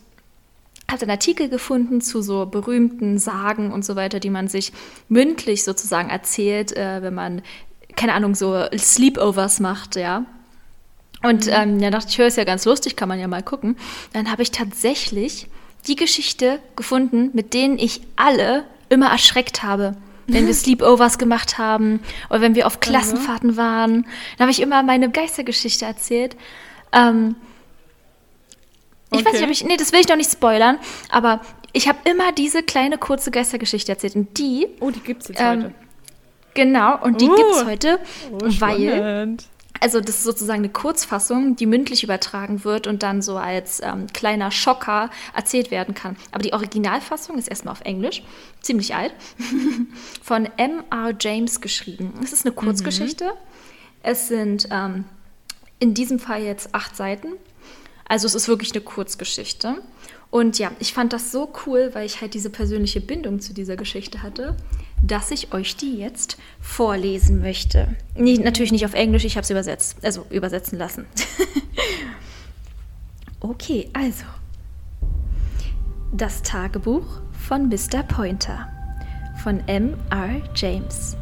[0.90, 4.72] habe einen Artikel gefunden zu so berühmten Sagen und so weiter, die man sich
[5.08, 7.42] mündlich sozusagen erzählt, äh, wenn man,
[7.96, 10.26] keine Ahnung, so Sleepovers macht, ja.
[11.24, 13.76] Und ähm, ja, dachte ich, höre es ja ganz lustig, kann man ja mal gucken.
[14.12, 15.46] Dann habe ich tatsächlich
[15.86, 19.96] die Geschichte gefunden, mit denen ich alle immer erschreckt habe.
[20.26, 24.02] Wenn wir Sleepovers gemacht haben oder wenn wir auf Klassenfahrten waren,
[24.38, 26.36] dann habe ich immer meine Geistergeschichte erzählt.
[26.92, 27.36] Ähm,
[29.12, 29.44] ich weiß nicht, Okay.
[29.44, 29.64] ob ich.
[29.64, 30.78] Nee, das will ich noch nicht spoilern,
[31.10, 31.40] aber
[31.72, 34.16] ich habe immer diese kleine kurze Geistergeschichte erzählt.
[34.16, 35.74] Und die, Oh, die gibt's jetzt Ähm, heute.
[36.54, 37.34] genau, und die Uh.
[37.36, 37.98] gibt es heute,
[38.32, 39.36] Oh, weil.
[39.84, 44.06] Also das ist sozusagen eine Kurzfassung, die mündlich übertragen wird und dann so als ähm,
[44.14, 46.16] kleiner Schocker erzählt werden kann.
[46.32, 48.22] Aber die Originalfassung ist erstmal auf Englisch,
[48.62, 49.12] ziemlich alt,
[50.22, 51.12] von M.R.
[51.20, 52.14] James geschrieben.
[52.24, 53.32] Es ist eine Kurzgeschichte.
[54.02, 55.04] Es sind ähm,
[55.80, 57.34] in diesem Fall jetzt acht Seiten.
[58.08, 59.82] Also es ist wirklich eine Kurzgeschichte.
[60.30, 63.76] Und ja, ich fand das so cool, weil ich halt diese persönliche Bindung zu dieser
[63.76, 64.56] Geschichte hatte,
[65.06, 67.94] dass ich euch die jetzt vorlesen möchte.
[68.16, 71.06] Nee, natürlich nicht auf Englisch, ich habe es übersetzt, also übersetzen lassen.
[73.40, 74.24] okay, also.
[76.12, 78.02] Das Tagebuch von Mr.
[78.02, 78.68] Pointer
[79.42, 80.40] von M.R.
[80.54, 81.16] James.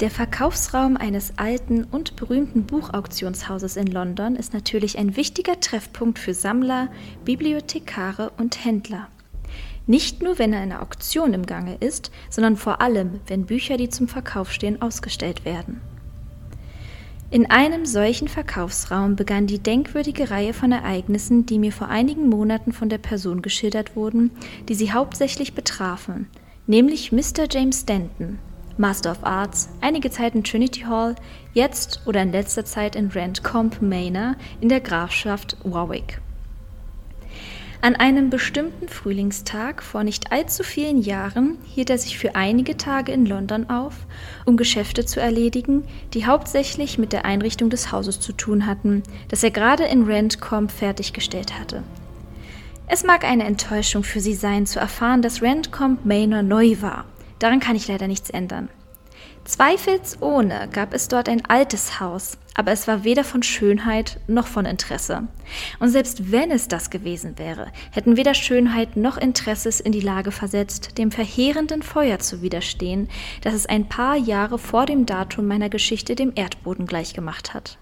[0.00, 6.34] Der Verkaufsraum eines alten und berühmten Buchauktionshauses in London ist natürlich ein wichtiger Treffpunkt für
[6.34, 6.88] Sammler,
[7.24, 9.08] Bibliothekare und Händler.
[9.88, 14.06] Nicht nur, wenn eine Auktion im Gange ist, sondern vor allem, wenn Bücher, die zum
[14.06, 15.80] Verkauf stehen, ausgestellt werden.
[17.30, 22.72] In einem solchen Verkaufsraum begann die denkwürdige Reihe von Ereignissen, die mir vor einigen Monaten
[22.72, 24.30] von der Person geschildert wurden,
[24.68, 26.26] die sie hauptsächlich betrafen,
[26.66, 27.46] nämlich Mr.
[27.50, 28.38] James Denton,
[28.76, 31.14] Master of Arts, einige Zeit in Trinity Hall,
[31.54, 36.20] jetzt oder in letzter Zeit in Rentcombe Manor in der Grafschaft Warwick.
[37.80, 43.12] An einem bestimmten Frühlingstag vor nicht allzu vielen Jahren hielt er sich für einige Tage
[43.12, 43.94] in London auf,
[44.44, 49.44] um Geschäfte zu erledigen, die hauptsächlich mit der Einrichtung des Hauses zu tun hatten, das
[49.44, 51.84] er gerade in Rentcombe fertiggestellt hatte.
[52.88, 57.04] Es mag eine Enttäuschung für Sie sein, zu erfahren, dass Rentcombe Manor neu war
[57.38, 58.68] Daran kann ich leider nichts ändern.
[59.48, 64.66] Zweifelsohne gab es dort ein altes Haus, aber es war weder von Schönheit noch von
[64.66, 65.26] Interesse.
[65.80, 70.02] Und selbst wenn es das gewesen wäre, hätten weder Schönheit noch Interesse es in die
[70.02, 73.08] Lage versetzt, dem verheerenden Feuer zu widerstehen,
[73.40, 77.78] das es ein paar Jahre vor dem Datum meiner Geschichte dem Erdboden gleichgemacht hat.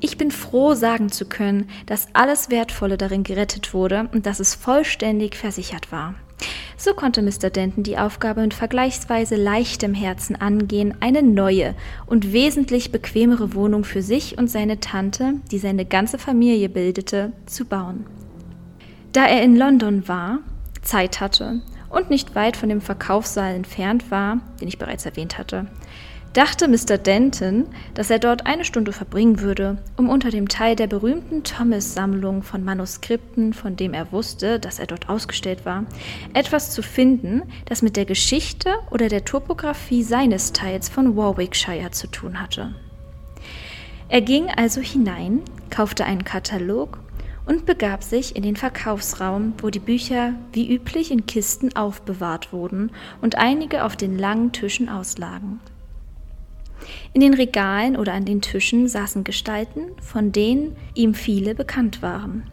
[0.00, 4.54] Ich bin froh, sagen zu können, dass alles Wertvolle darin gerettet wurde und dass es
[4.54, 6.14] vollständig versichert war.
[6.76, 7.50] So konnte Mr.
[7.50, 11.74] Denton die Aufgabe mit vergleichsweise leichtem Herzen angehen, eine neue
[12.06, 17.64] und wesentlich bequemere Wohnung für sich und seine Tante, die seine ganze Familie bildete, zu
[17.64, 18.06] bauen.
[19.12, 20.38] Da er in London war,
[20.82, 25.66] Zeit hatte und nicht weit von dem Verkaufssaal entfernt war, den ich bereits erwähnt hatte,
[26.32, 26.96] dachte Mr.
[26.96, 32.42] Denton, dass er dort eine Stunde verbringen würde, um unter dem Teil der berühmten Thomas-Sammlung
[32.42, 35.84] von Manuskripten, von dem er wusste, dass er dort ausgestellt war,
[36.32, 42.06] etwas zu finden, das mit der Geschichte oder der Topographie seines Teils von Warwickshire zu
[42.06, 42.74] tun hatte.
[44.08, 45.40] Er ging also hinein,
[45.70, 46.98] kaufte einen Katalog
[47.46, 52.92] und begab sich in den Verkaufsraum, wo die Bücher wie üblich in Kisten aufbewahrt wurden
[53.20, 55.60] und einige auf den langen Tischen auslagen.
[57.12, 62.44] In den Regalen oder an den Tischen saßen Gestalten, von denen ihm viele bekannt waren.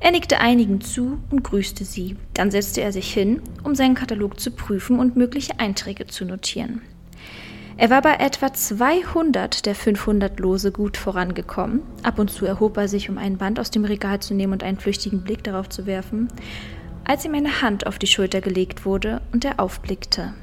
[0.00, 2.16] Er nickte einigen zu und grüßte sie.
[2.34, 6.82] Dann setzte er sich hin, um seinen Katalog zu prüfen und mögliche Einträge zu notieren.
[7.76, 11.80] Er war bei etwa 200 der 500 Lose gut vorangekommen.
[12.02, 14.62] Ab und zu erhob er sich, um ein Band aus dem Regal zu nehmen und
[14.62, 16.28] einen flüchtigen Blick darauf zu werfen,
[17.04, 20.34] als ihm eine Hand auf die Schulter gelegt wurde und er aufblickte.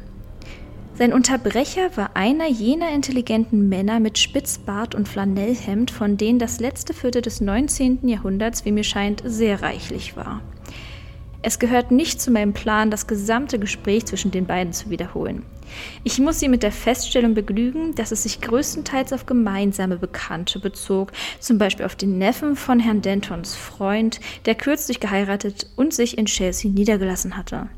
[1.02, 6.94] Sein Unterbrecher war einer jener intelligenten Männer mit Spitzbart und Flanellhemd, von denen das letzte
[6.94, 8.08] Viertel des 19.
[8.08, 10.42] Jahrhunderts, wie mir scheint, sehr reichlich war.
[11.42, 15.42] Es gehört nicht zu meinem Plan, das gesamte Gespräch zwischen den beiden zu wiederholen.
[16.04, 21.14] Ich muss Sie mit der Feststellung begnügen, dass es sich größtenteils auf gemeinsame Bekannte bezog,
[21.40, 26.28] zum Beispiel auf den Neffen von Herrn Dentons Freund, der kürzlich geheiratet und sich in
[26.28, 27.70] Chelsea niedergelassen hatte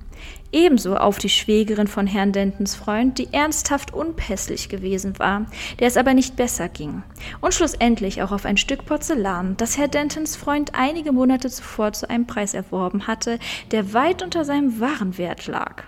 [0.53, 5.45] ebenso auf die Schwägerin von Herrn Dentons Freund, die ernsthaft unpässlich gewesen war,
[5.79, 7.03] der es aber nicht besser ging,
[7.41, 12.09] und schlussendlich auch auf ein Stück Porzellan, das Herr Dentons Freund einige Monate zuvor zu
[12.09, 13.39] einem Preis erworben hatte,
[13.71, 15.83] der weit unter seinem wahren Wert lag.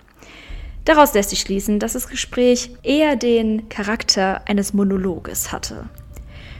[0.84, 5.88] Daraus lässt sich schließen, dass das Gespräch eher den Charakter eines Monologes hatte.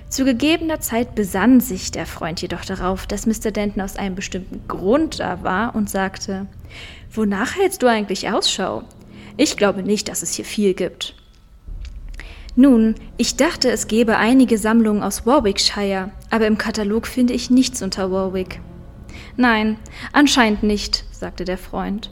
[0.09, 3.51] Zu gegebener Zeit besann sich der Freund jedoch darauf, dass Mr.
[3.51, 6.47] Denton aus einem bestimmten Grund da war und sagte,
[7.17, 8.83] Wonach hältst du eigentlich Ausschau?
[9.39, 11.15] Ich glaube nicht, dass es hier viel gibt.
[12.57, 17.83] Nun, ich dachte, es gäbe einige Sammlungen aus Warwickshire, aber im Katalog finde ich nichts
[17.83, 18.61] unter Warwick.
[19.37, 19.79] Nein,
[20.13, 22.11] anscheinend nicht, sagte der Freund.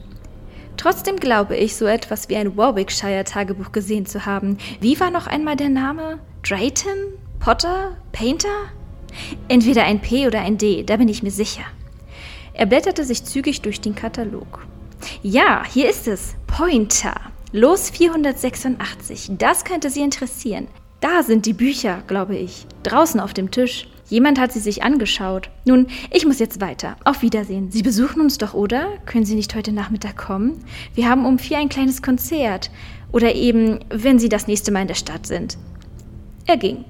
[0.77, 4.57] Trotzdem glaube ich, so etwas wie ein Warwickshire-Tagebuch gesehen zu haben.
[4.81, 6.19] Wie war noch einmal der Name?
[6.43, 7.13] Drayton?
[7.39, 7.97] Potter?
[8.11, 8.49] Painter?
[9.49, 11.63] Entweder ein P oder ein D, da bin ich mir sicher.
[12.53, 14.65] Er blätterte sich zügig durch den Katalog.
[15.21, 16.35] Ja, hier ist es.
[16.47, 17.15] Pointer.
[17.51, 19.31] Los 486.
[19.37, 20.67] Das könnte Sie interessieren.
[21.01, 22.65] Da sind die Bücher, glaube ich.
[22.83, 23.87] Draußen auf dem Tisch.
[24.07, 25.49] Jemand hat sie sich angeschaut.
[25.65, 26.95] Nun, ich muss jetzt weiter.
[27.05, 27.71] Auf Wiedersehen.
[27.71, 28.87] Sie besuchen uns doch, oder?
[29.05, 30.63] Können Sie nicht heute Nachmittag kommen?
[30.93, 32.69] Wir haben um vier ein kleines Konzert.
[33.11, 35.57] Oder eben, wenn Sie das nächste Mal in der Stadt sind.
[36.45, 36.85] Er ging.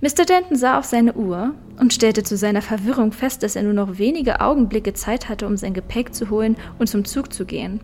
[0.00, 0.24] Mr.
[0.24, 3.98] Denton sah auf seine Uhr und stellte zu seiner Verwirrung fest, dass er nur noch
[3.98, 7.80] wenige Augenblicke Zeit hatte, um sein Gepäck zu holen und zum Zug zu gehen.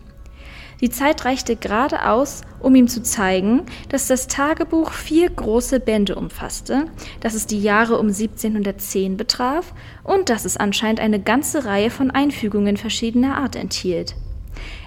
[0.81, 6.14] Die Zeit reichte gerade aus, um ihm zu zeigen, dass das Tagebuch vier große Bände
[6.14, 6.87] umfasste,
[7.20, 9.72] dass es die Jahre um 1710 betraf
[10.05, 14.14] und dass es anscheinend eine ganze Reihe von Einfügungen verschiedener Art enthielt.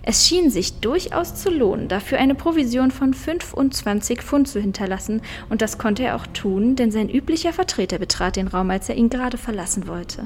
[0.09, 5.61] Es schien sich durchaus zu lohnen, dafür eine Provision von 25 Pfund zu hinterlassen, und
[5.61, 9.09] das konnte er auch tun, denn sein üblicher Vertreter betrat den Raum, als er ihn
[9.09, 10.25] gerade verlassen wollte.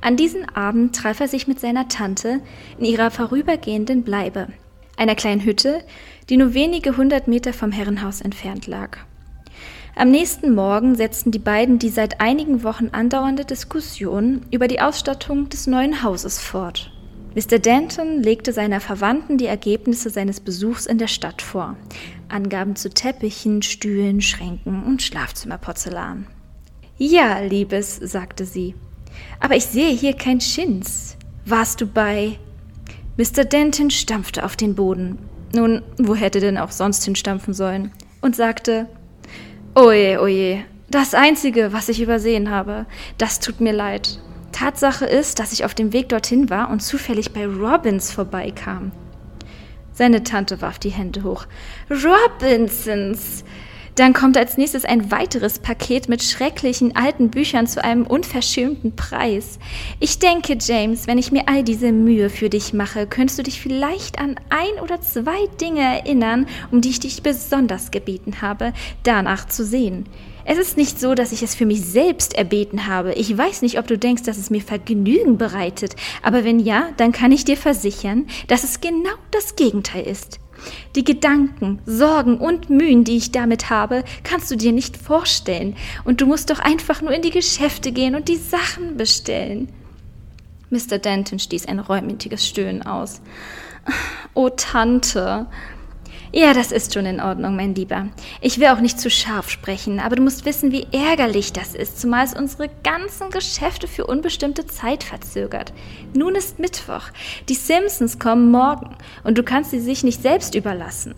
[0.00, 2.40] An diesem Abend traf er sich mit seiner Tante
[2.76, 4.48] in ihrer vorübergehenden Bleibe,
[4.96, 5.84] einer kleinen Hütte,
[6.28, 8.98] die nur wenige hundert Meter vom Herrenhaus entfernt lag.
[9.94, 15.48] Am nächsten Morgen setzten die beiden die seit einigen Wochen andauernde Diskussion über die Ausstattung
[15.50, 16.90] des neuen Hauses fort.
[17.34, 17.58] Mr.
[17.58, 21.76] Danton legte seiner Verwandten die Ergebnisse seines Besuchs in der Stadt vor.
[22.28, 26.26] Angaben zu Teppichen, Stühlen, Schränken und Schlafzimmerporzellan.
[26.96, 28.74] Ja, Liebes, sagte sie.
[29.40, 31.16] Aber ich sehe hier kein Schins.
[31.44, 32.38] Warst du bei.
[33.16, 33.44] Mr.
[33.44, 35.18] Denton stampfte auf den Boden.
[35.54, 37.92] Nun, wo hätte denn auch sonst hinstampfen sollen?
[38.20, 38.88] Und sagte:
[39.74, 42.86] Oje, oje, das Einzige, was ich übersehen habe.
[43.16, 44.18] Das tut mir leid.
[44.58, 48.90] Tatsache ist, dass ich auf dem Weg dorthin war und zufällig bei Robbins vorbeikam.
[49.92, 51.46] Seine Tante warf die Hände hoch.
[51.88, 53.44] Robinsons!
[53.94, 59.60] Dann kommt als nächstes ein weiteres Paket mit schrecklichen alten Büchern zu einem unverschämten Preis.
[60.00, 63.60] Ich denke, James, wenn ich mir all diese Mühe für dich mache, könntest du dich
[63.60, 68.72] vielleicht an ein oder zwei Dinge erinnern, um die ich dich besonders gebeten habe,
[69.04, 70.06] danach zu sehen.
[70.50, 73.12] Es ist nicht so, dass ich es für mich selbst erbeten habe.
[73.12, 77.12] Ich weiß nicht, ob du denkst, dass es mir Vergnügen bereitet, aber wenn ja, dann
[77.12, 80.40] kann ich dir versichern, dass es genau das Gegenteil ist.
[80.96, 85.76] Die Gedanken, Sorgen und Mühen, die ich damit habe, kannst du dir nicht vorstellen.
[86.04, 89.68] Und du musst doch einfach nur in die Geschäfte gehen und die Sachen bestellen.
[90.70, 90.96] Mr.
[90.96, 93.20] Denton stieß ein reumütiges Stöhnen aus.
[94.32, 95.46] Oh, Tante,
[96.32, 98.08] ja, das ist schon in Ordnung, mein Lieber.
[98.40, 102.00] Ich will auch nicht zu scharf sprechen, aber du musst wissen, wie ärgerlich das ist,
[102.00, 105.72] zumal es unsere ganzen Geschäfte für unbestimmte Zeit verzögert.
[106.12, 107.04] Nun ist Mittwoch.
[107.48, 111.14] Die Simpsons kommen morgen und du kannst sie sich nicht selbst überlassen.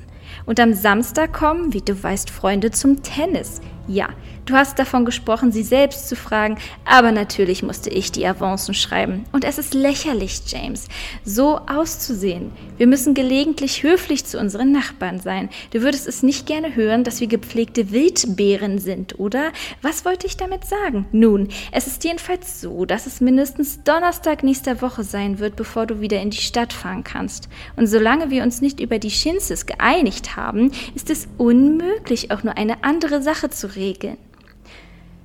[0.46, 3.60] Und am Samstag kommen, wie du weißt, Freunde zum Tennis.
[3.88, 4.10] Ja,
[4.46, 9.24] du hast davon gesprochen, sie selbst zu fragen, aber natürlich musste ich die Avancen schreiben.
[9.32, 10.88] Und es ist lächerlich, James,
[11.24, 12.52] so auszusehen.
[12.76, 15.50] Wir müssen gelegentlich höflich zu unseren Nachbarn sein.
[15.72, 19.52] Du würdest es nicht gerne hören, dass wir gepflegte Wildbären sind, oder?
[19.82, 21.06] Was wollte ich damit sagen?
[21.12, 26.00] Nun, es ist jedenfalls so, dass es mindestens Donnerstag nächster Woche sein wird, bevor du
[26.00, 27.48] wieder in die Stadt fahren kannst.
[27.76, 32.56] Und solange wir uns nicht über die Schinzes geeinigt haben, ist es unmöglich, auch nur
[32.56, 34.16] eine andere Sache zu regeln.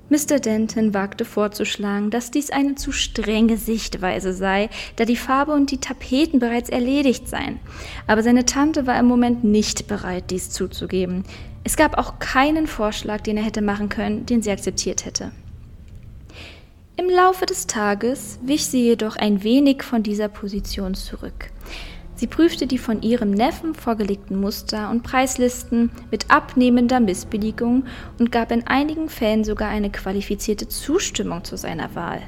[0.10, 0.40] Mr.
[0.40, 5.80] Denton wagte vorzuschlagen, dass dies eine zu strenge Sichtweise sei, da die Farbe und die
[5.80, 7.60] Tapeten bereits erledigt seien.
[8.06, 11.24] Aber seine Tante war im Moment nicht bereit, dies zuzugeben.
[11.64, 15.32] Es gab auch keinen Vorschlag, den er hätte machen können, den sie akzeptiert hätte.
[16.98, 21.50] Im Laufe des Tages wich sie jedoch ein wenig von dieser Position zurück.
[22.18, 27.86] Sie prüfte die von ihrem Neffen vorgelegten Muster und Preislisten mit abnehmender Missbilligung
[28.18, 32.22] und gab in einigen Fällen sogar eine qualifizierte Zustimmung zu seiner Wahl.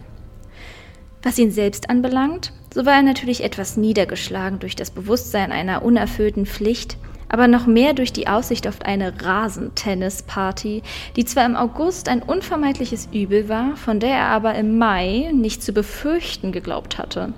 [1.23, 6.45] Was ihn selbst anbelangt, so war er natürlich etwas niedergeschlagen durch das Bewusstsein einer unerfüllten
[6.45, 6.97] Pflicht,
[7.29, 10.83] aber noch mehr durch die Aussicht auf eine Rasentennisparty,
[11.15, 15.63] die zwar im August ein unvermeidliches Übel war, von der er aber im Mai nicht
[15.63, 17.33] zu befürchten geglaubt hatte.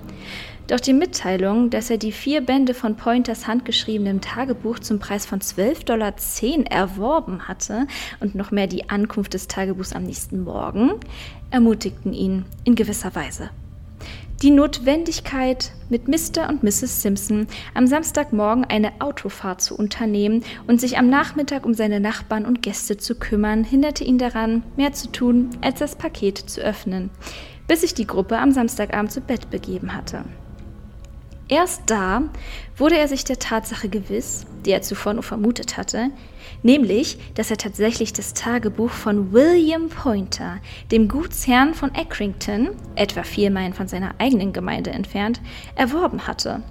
[0.70, 5.40] Doch die Mitteilung, dass er die vier Bände von Pointers handgeschriebenem Tagebuch zum Preis von
[5.40, 6.14] 12,10 Dollar
[6.70, 7.88] erworben hatte
[8.20, 10.92] und noch mehr die Ankunft des Tagebuchs am nächsten Morgen,
[11.50, 13.50] ermutigten ihn in gewisser Weise.
[14.42, 16.48] Die Notwendigkeit, mit Mr.
[16.48, 17.02] und Mrs.
[17.02, 22.62] Simpson am Samstagmorgen eine Autofahrt zu unternehmen und sich am Nachmittag um seine Nachbarn und
[22.62, 27.10] Gäste zu kümmern, hinderte ihn daran, mehr zu tun, als das Paket zu öffnen,
[27.66, 30.24] bis sich die Gruppe am Samstagabend zu Bett begeben hatte.
[31.50, 32.22] Erst da
[32.76, 36.10] wurde er sich der Tatsache gewiss, die er zuvor nur vermutet hatte,
[36.62, 40.58] nämlich, dass er tatsächlich das Tagebuch von William Pointer,
[40.92, 45.40] dem Gutsherrn von Accrington, etwa vier Meilen von seiner eigenen Gemeinde entfernt,
[45.74, 46.62] erworben hatte.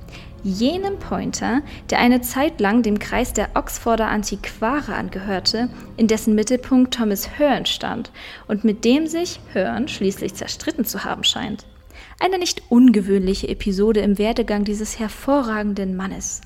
[0.43, 6.93] Jenem Pointer, der eine Zeit lang dem Kreis der Oxforder Antiquare angehörte, in dessen Mittelpunkt
[6.93, 8.11] Thomas Hearn stand
[8.47, 11.65] und mit dem sich Hearn schließlich zerstritten zu haben scheint.
[12.21, 16.41] Eine nicht ungewöhnliche Episode im Werdegang dieses hervorragenden Mannes.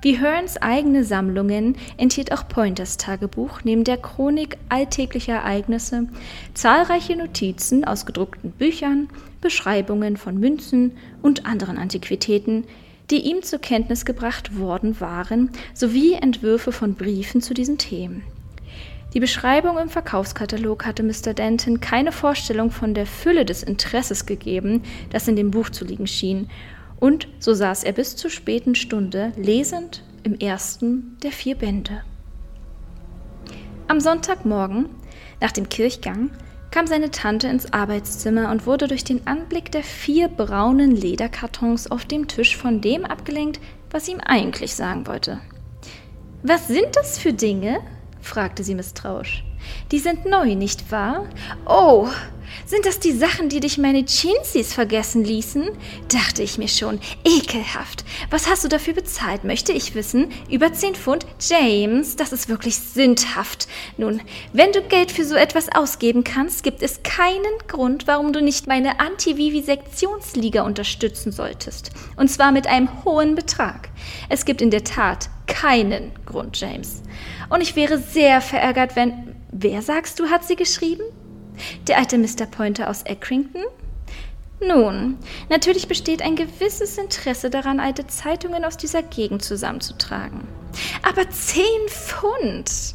[0.00, 6.08] Wie Hearns eigene Sammlungen enthielt auch Pointers Tagebuch neben der Chronik alltäglicher Ereignisse
[6.54, 9.08] zahlreiche Notizen aus gedruckten Büchern,
[9.42, 12.64] Beschreibungen von Münzen und anderen Antiquitäten,
[13.10, 18.22] die ihm zur Kenntnis gebracht worden waren, sowie Entwürfe von Briefen zu diesen Themen.
[19.16, 21.32] Die Beschreibung im Verkaufskatalog hatte Mr.
[21.32, 26.06] Denton keine Vorstellung von der Fülle des Interesses gegeben, das in dem Buch zu liegen
[26.06, 26.50] schien,
[27.00, 32.02] Und so saß er bis zur späten Stunde lesend im ersten der vier Bände.
[33.88, 34.90] Am Sonntagmorgen,
[35.40, 36.28] nach dem Kirchgang,
[36.70, 42.04] kam seine Tante ins Arbeitszimmer und wurde durch den Anblick der vier braunen Lederkartons auf
[42.04, 45.40] dem Tisch von dem abgelenkt, was sie ihm eigentlich sagen wollte.
[46.42, 47.78] Was sind das für Dinge?
[48.26, 49.44] Fragte sie misstrauisch.
[49.90, 51.26] Die sind neu, nicht wahr?
[51.66, 52.08] Oh,
[52.64, 55.70] sind das die Sachen, die dich meine Chinsis vergessen ließen?
[56.08, 57.00] Dachte ich mir schon.
[57.24, 58.04] Ekelhaft.
[58.30, 60.30] Was hast du dafür bezahlt, möchte ich wissen?
[60.50, 61.26] Über 10 Pfund?
[61.40, 63.68] James, das ist wirklich sündhaft.
[63.96, 64.20] Nun,
[64.52, 68.66] wenn du Geld für so etwas ausgeben kannst, gibt es keinen Grund, warum du nicht
[68.66, 71.90] meine Anti-Vivisektionsliga unterstützen solltest.
[72.16, 73.90] Und zwar mit einem hohen Betrag.
[74.28, 77.02] Es gibt in der Tat keinen Grund, James.
[77.48, 79.34] Und ich wäre sehr verärgert, wenn.
[79.52, 81.04] Wer sagst du, hat sie geschrieben?
[81.88, 82.46] Der alte Mr.
[82.50, 83.62] Pointer aus Accrington?
[84.60, 85.18] Nun,
[85.50, 90.46] natürlich besteht ein gewisses Interesse daran, alte Zeitungen aus dieser Gegend zusammenzutragen.
[91.02, 92.94] Aber zehn Pfund!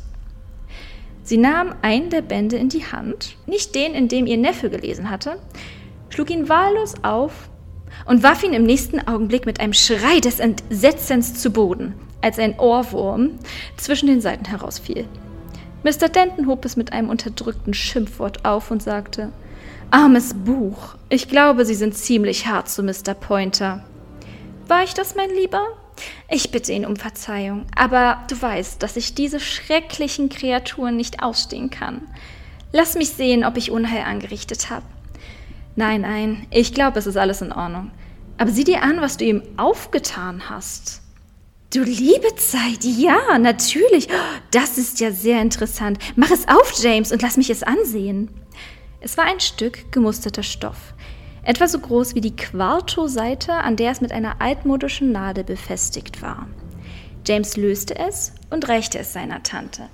[1.23, 5.09] Sie nahm einen der Bände in die Hand, nicht den, in dem ihr Neffe gelesen
[5.09, 5.39] hatte,
[6.09, 7.49] schlug ihn wahllos auf
[8.05, 12.59] und warf ihn im nächsten Augenblick mit einem Schrei des Entsetzens zu Boden, als ein
[12.59, 13.39] Ohrwurm
[13.77, 15.07] zwischen den Seiten herausfiel.
[15.83, 16.09] Mr.
[16.09, 19.31] Denton hob es mit einem unterdrückten Schimpfwort auf und sagte,
[19.89, 23.13] Armes Buch, ich glaube, Sie sind ziemlich hart zu Mr.
[23.13, 23.83] Pointer.
[24.67, 25.63] War ich das, mein Lieber?
[26.29, 31.69] Ich bitte ihn um Verzeihung, aber du weißt, dass ich diese schrecklichen Kreaturen nicht ausstehen
[31.69, 32.07] kann.
[32.71, 34.85] Lass mich sehen, ob ich Unheil angerichtet habe.
[35.75, 37.91] Nein, nein, ich glaube, es ist alles in Ordnung.
[38.37, 41.00] Aber sieh dir an, was du ihm aufgetan hast.
[41.73, 44.09] Du liebe Zeit, ja, natürlich.
[44.51, 45.99] Das ist ja sehr interessant.
[46.17, 48.29] Mach es auf, James, und lass mich es ansehen.
[48.99, 50.93] Es war ein Stück gemusterter Stoff,
[51.43, 56.49] etwa so groß wie die Quarto-Seite, an der es mit einer altmodischen Nadel befestigt war.
[57.25, 59.87] James löste es und reichte es seiner Tante,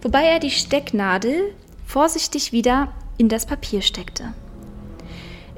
[0.00, 1.54] wobei er die Stecknadel
[1.84, 4.32] vorsichtig wieder in das Papier steckte.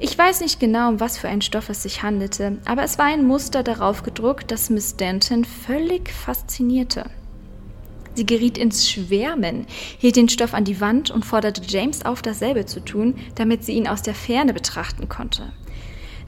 [0.05, 3.05] Ich weiß nicht genau, um was für einen Stoff es sich handelte, aber es war
[3.05, 7.09] ein Muster darauf gedruckt, das Miss Denton völlig faszinierte.
[8.13, 9.65] Sie geriet ins Schwärmen,
[9.97, 13.75] hielt den Stoff an die Wand und forderte James auf, dasselbe zu tun, damit sie
[13.75, 15.53] ihn aus der Ferne betrachten konnte.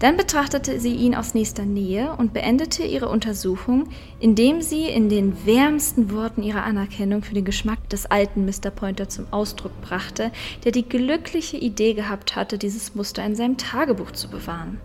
[0.05, 3.89] Dann betrachtete sie ihn aus nächster Nähe und beendete ihre Untersuchung,
[4.19, 8.69] indem sie in den wärmsten Worten ihre Anerkennung für den Geschmack des alten Mr.
[8.69, 10.31] Pointer zum Ausdruck brachte,
[10.63, 14.79] der die glückliche Idee gehabt hatte, dieses Muster in seinem Tagebuch zu bewahren.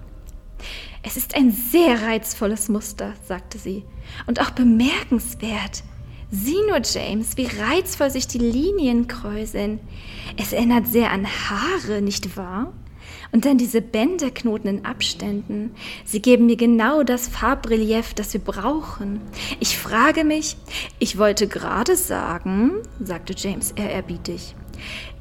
[1.02, 3.84] Es ist ein sehr reizvolles Muster, sagte sie,
[4.26, 5.82] und auch bemerkenswert.
[6.30, 9.80] Sieh nur, James, wie reizvoll sich die Linien kräuseln.
[10.38, 12.72] Es erinnert sehr an Haare, nicht wahr?
[13.32, 15.74] Und dann diese Bänderknoten in Abständen.
[16.04, 19.20] Sie geben mir genau das Farbrelief, das wir brauchen.
[19.60, 20.56] Ich frage mich,
[20.98, 24.56] ich wollte gerade sagen, sagte James ehrerbietig,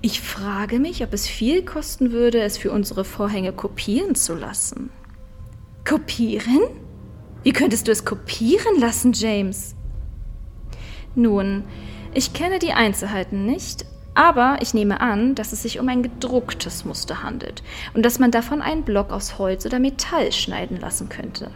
[0.02, 4.90] ich frage mich, ob es viel kosten würde, es für unsere Vorhänge kopieren zu lassen.
[5.86, 6.62] Kopieren?
[7.44, 9.76] Wie könntest du es kopieren lassen, James?
[11.16, 11.64] Nun,
[12.14, 13.86] ich kenne die Einzelheiten nicht,
[14.20, 18.32] aber ich nehme an, dass es sich um ein gedrucktes Muster handelt und dass man
[18.32, 21.52] davon einen Block aus Holz oder Metall schneiden lassen könnte.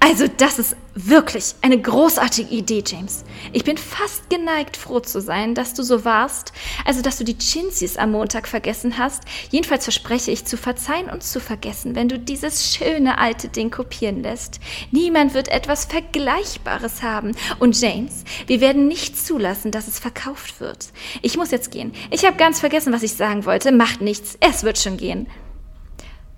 [0.00, 3.24] Also das ist wirklich eine großartige Idee, James.
[3.52, 6.52] Ich bin fast geneigt, froh zu sein, dass du so warst,
[6.84, 9.22] also dass du die Chinsies am Montag vergessen hast.
[9.50, 14.22] Jedenfalls verspreche ich zu verzeihen und zu vergessen, wenn du dieses schöne alte Ding kopieren
[14.22, 14.60] lässt.
[14.90, 17.32] Niemand wird etwas Vergleichbares haben.
[17.58, 20.88] Und James, wir werden nicht zulassen, dass es verkauft wird.
[21.22, 21.92] Ich muss jetzt gehen.
[22.10, 23.72] Ich habe ganz vergessen, was ich sagen wollte.
[23.72, 24.36] Macht nichts.
[24.40, 25.26] Es wird schon gehen.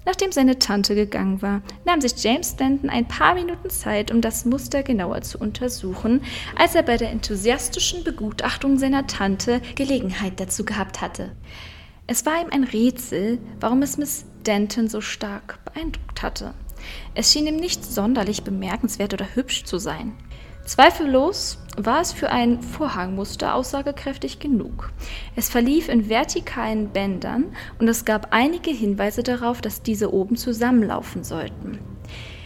[0.06, 4.44] Nachdem seine Tante gegangen war, nahm sich James Stanton ein paar Minuten Zeit, um das
[4.44, 6.22] Muster genauer zu untersuchen,
[6.56, 11.32] als er bei der enthusiastischen Begutachtung seiner Tante Gelegenheit dazu gehabt hatte.
[12.06, 16.52] Es war ihm ein Rätsel, warum es Miss Denton so stark beeindruckt hatte.
[17.14, 20.12] Es schien ihm nicht sonderlich bemerkenswert oder hübsch zu sein.
[20.64, 24.92] Zweifellos war es für ein Vorhangmuster aussagekräftig genug.
[25.36, 31.22] Es verlief in vertikalen Bändern und es gab einige Hinweise darauf, dass diese oben zusammenlaufen
[31.22, 31.80] sollten.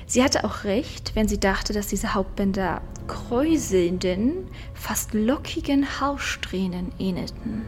[0.06, 7.66] Sie hatte auch recht, wenn sie dachte, dass diese Hauptbänder kräuselnden, fast lockigen Haarsträhnen ähnelten.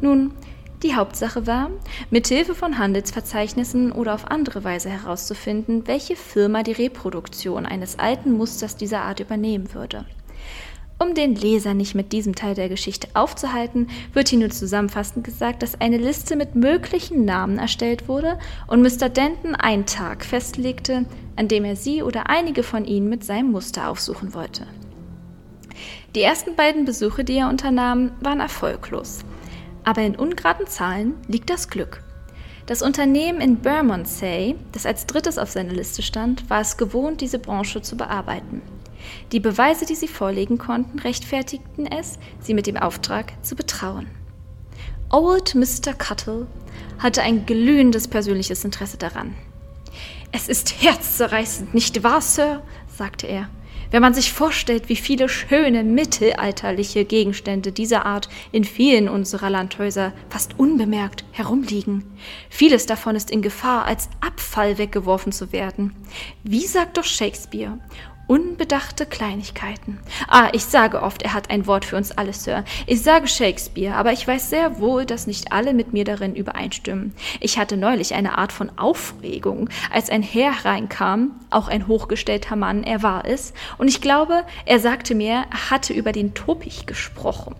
[0.00, 0.32] Nun,
[0.82, 1.70] die Hauptsache war,
[2.10, 8.32] mit Hilfe von Handelsverzeichnissen oder auf andere Weise herauszufinden, welche Firma die Reproduktion eines alten
[8.32, 10.04] Musters dieser Art übernehmen würde.
[10.98, 15.62] Um den Leser nicht mit diesem Teil der Geschichte aufzuhalten, wird hier nur zusammenfassend gesagt,
[15.62, 19.10] dass eine Liste mit möglichen Namen erstellt wurde und Mr.
[19.10, 21.04] Denton einen Tag festlegte,
[21.36, 24.66] an dem er sie oder einige von ihnen mit seinem Muster aufsuchen wollte.
[26.14, 29.22] Die ersten beiden Besuche, die er unternahm, waren erfolglos.
[29.86, 32.02] Aber in ungeraden Zahlen liegt das Glück.
[32.66, 37.38] Das Unternehmen in Bermondsey, das als drittes auf seiner Liste stand, war es gewohnt, diese
[37.38, 38.62] Branche zu bearbeiten.
[39.30, 44.08] Die Beweise, die sie vorlegen konnten, rechtfertigten es, sie mit dem Auftrag zu betrauen.
[45.08, 45.94] Old Mr.
[45.96, 46.48] Cuttle
[46.98, 49.36] hatte ein glühendes persönliches Interesse daran.
[50.32, 52.64] Es ist herzzerreißend, nicht wahr, Sir?
[52.88, 53.48] sagte er.
[53.90, 60.12] Wenn man sich vorstellt, wie viele schöne mittelalterliche Gegenstände dieser Art in vielen unserer Landhäuser
[60.28, 62.04] fast unbemerkt herumliegen.
[62.50, 65.94] Vieles davon ist in Gefahr, als Abfall weggeworfen zu werden.
[66.42, 67.78] Wie sagt doch Shakespeare?
[68.28, 70.00] Unbedachte Kleinigkeiten.
[70.26, 72.64] Ah, ich sage oft, er hat ein Wort für uns alle, Sir.
[72.86, 77.14] Ich sage Shakespeare, aber ich weiß sehr wohl, dass nicht alle mit mir darin übereinstimmen.
[77.38, 82.82] Ich hatte neulich eine Art von Aufregung, als ein Herr reinkam, auch ein hochgestellter Mann,
[82.82, 87.54] er war es, und ich glaube, er sagte mir, er hatte über den Topich gesprochen.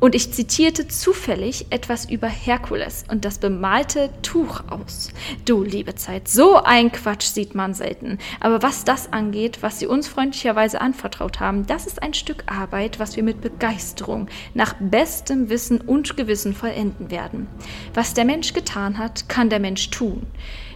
[0.00, 5.10] Und ich zitierte zufällig etwas über Herkules und das bemalte Tuch aus.
[5.44, 8.18] Du liebe Zeit, so ein Quatsch sieht man selten.
[8.40, 12.98] Aber was das angeht, was sie uns freundlicherweise anvertraut haben, das ist ein Stück Arbeit,
[12.98, 17.48] was wir mit Begeisterung nach bestem Wissen und Gewissen vollenden werden.
[17.94, 20.26] Was der Mensch getan hat, kann der Mensch tun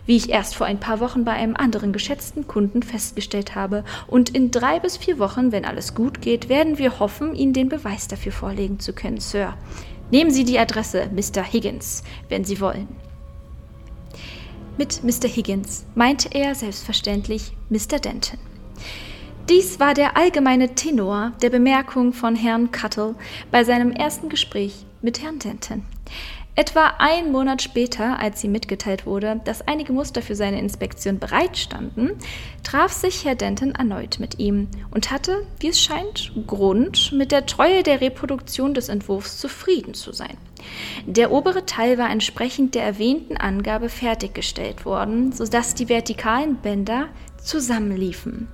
[0.06, 3.84] wie ich erst vor ein paar Wochen bei einem anderen geschätzten Kunden festgestellt habe.
[4.06, 7.68] Und in drei bis vier Wochen, wenn alles gut geht, werden wir hoffen, Ihnen den
[7.68, 9.54] Beweis dafür vorlegen zu können, Sir.
[10.10, 11.42] Nehmen Sie die Adresse Mr.
[11.42, 12.88] Higgins, wenn Sie wollen.
[14.76, 15.28] Mit Mr.
[15.28, 17.98] Higgins meinte er selbstverständlich Mr.
[17.98, 18.38] Denton.
[19.48, 23.14] Dies war der allgemeine Tenor der Bemerkung von Herrn Cuttle
[23.50, 25.84] bei seinem ersten Gespräch mit Herrn Denton.
[26.56, 32.12] Etwa einen Monat später, als ihm mitgeteilt wurde, dass einige Muster für seine Inspektion bereitstanden,
[32.64, 37.46] traf sich Herr Denton erneut mit ihm und hatte, wie es scheint, Grund, mit der
[37.46, 40.36] Treue der Reproduktion des Entwurfs zufrieden zu sein.
[41.06, 47.08] Der obere Teil war entsprechend der erwähnten Angabe fertiggestellt worden, sodass die vertikalen Bänder
[47.42, 48.48] zusammenliefen.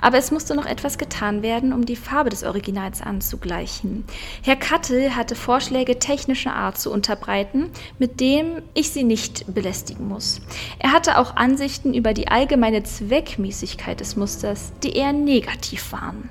[0.00, 4.04] Aber es musste noch etwas getan werden, um die Farbe des Originals anzugleichen.
[4.42, 10.40] Herr Kattel hatte Vorschläge technischer Art zu unterbreiten, mit dem ich Sie nicht belästigen muss.
[10.78, 16.28] Er hatte auch Ansichten über die allgemeine Zweckmäßigkeit des Musters, die eher negativ waren.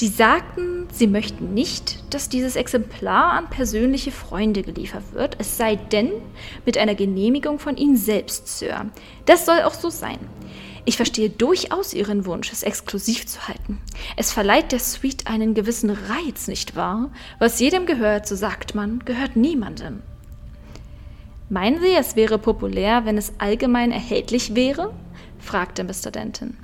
[0.00, 5.76] Sie sagten, Sie möchten nicht, dass dieses Exemplar an persönliche Freunde geliefert wird, es sei
[5.76, 6.10] denn
[6.64, 8.86] mit einer Genehmigung von Ihnen selbst, Sir.
[9.26, 10.18] Das soll auch so sein.
[10.90, 13.78] Ich verstehe durchaus Ihren Wunsch, es exklusiv zu halten.
[14.16, 17.12] Es verleiht der Suite einen gewissen Reiz, nicht wahr?
[17.38, 20.02] Was jedem gehört, so sagt man, gehört niemandem.
[21.48, 24.92] Meinen Sie, es wäre populär, wenn es allgemein erhältlich wäre?
[25.38, 26.10] fragte Mr.
[26.10, 26.56] Denton.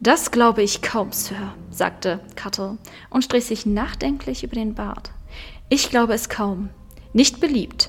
[0.00, 2.76] Das glaube ich kaum, Sir, sagte Cuttle
[3.08, 5.12] und strich sich nachdenklich über den Bart.
[5.68, 6.70] Ich glaube es kaum.
[7.12, 7.88] Nicht beliebt.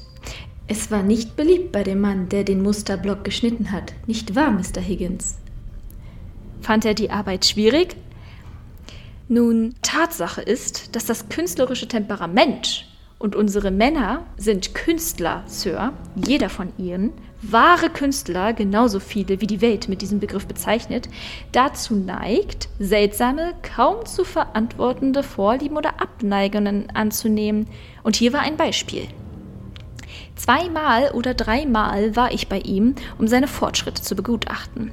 [0.68, 4.82] Es war nicht beliebt bei dem Mann, der den Musterblock geschnitten hat, nicht wahr, Mr.
[4.82, 5.38] Higgins?
[6.62, 7.98] Fand er die Arbeit schwierig?
[9.28, 12.88] Nun, Tatsache ist, dass das künstlerische Temperament
[13.20, 17.12] und unsere Männer sind Künstler, Sir, jeder von ihnen,
[17.42, 21.10] wahre Künstler, genauso viele wie die Welt mit diesem Begriff bezeichnet,
[21.52, 27.68] dazu neigt, seltsame, kaum zu verantwortende Vorlieben oder Abneigungen anzunehmen.
[28.04, 29.08] Und hier war ein Beispiel.
[30.36, 34.92] Zweimal oder dreimal war ich bei ihm, um seine Fortschritte zu begutachten.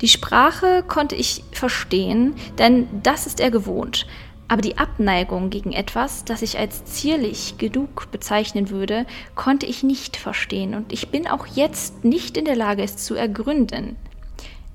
[0.00, 4.06] Die Sprache konnte ich verstehen, denn das ist er gewohnt.
[4.48, 10.16] Aber die Abneigung gegen etwas, das ich als zierlich genug bezeichnen würde, konnte ich nicht
[10.16, 13.96] verstehen und ich bin auch jetzt nicht in der Lage, es zu ergründen.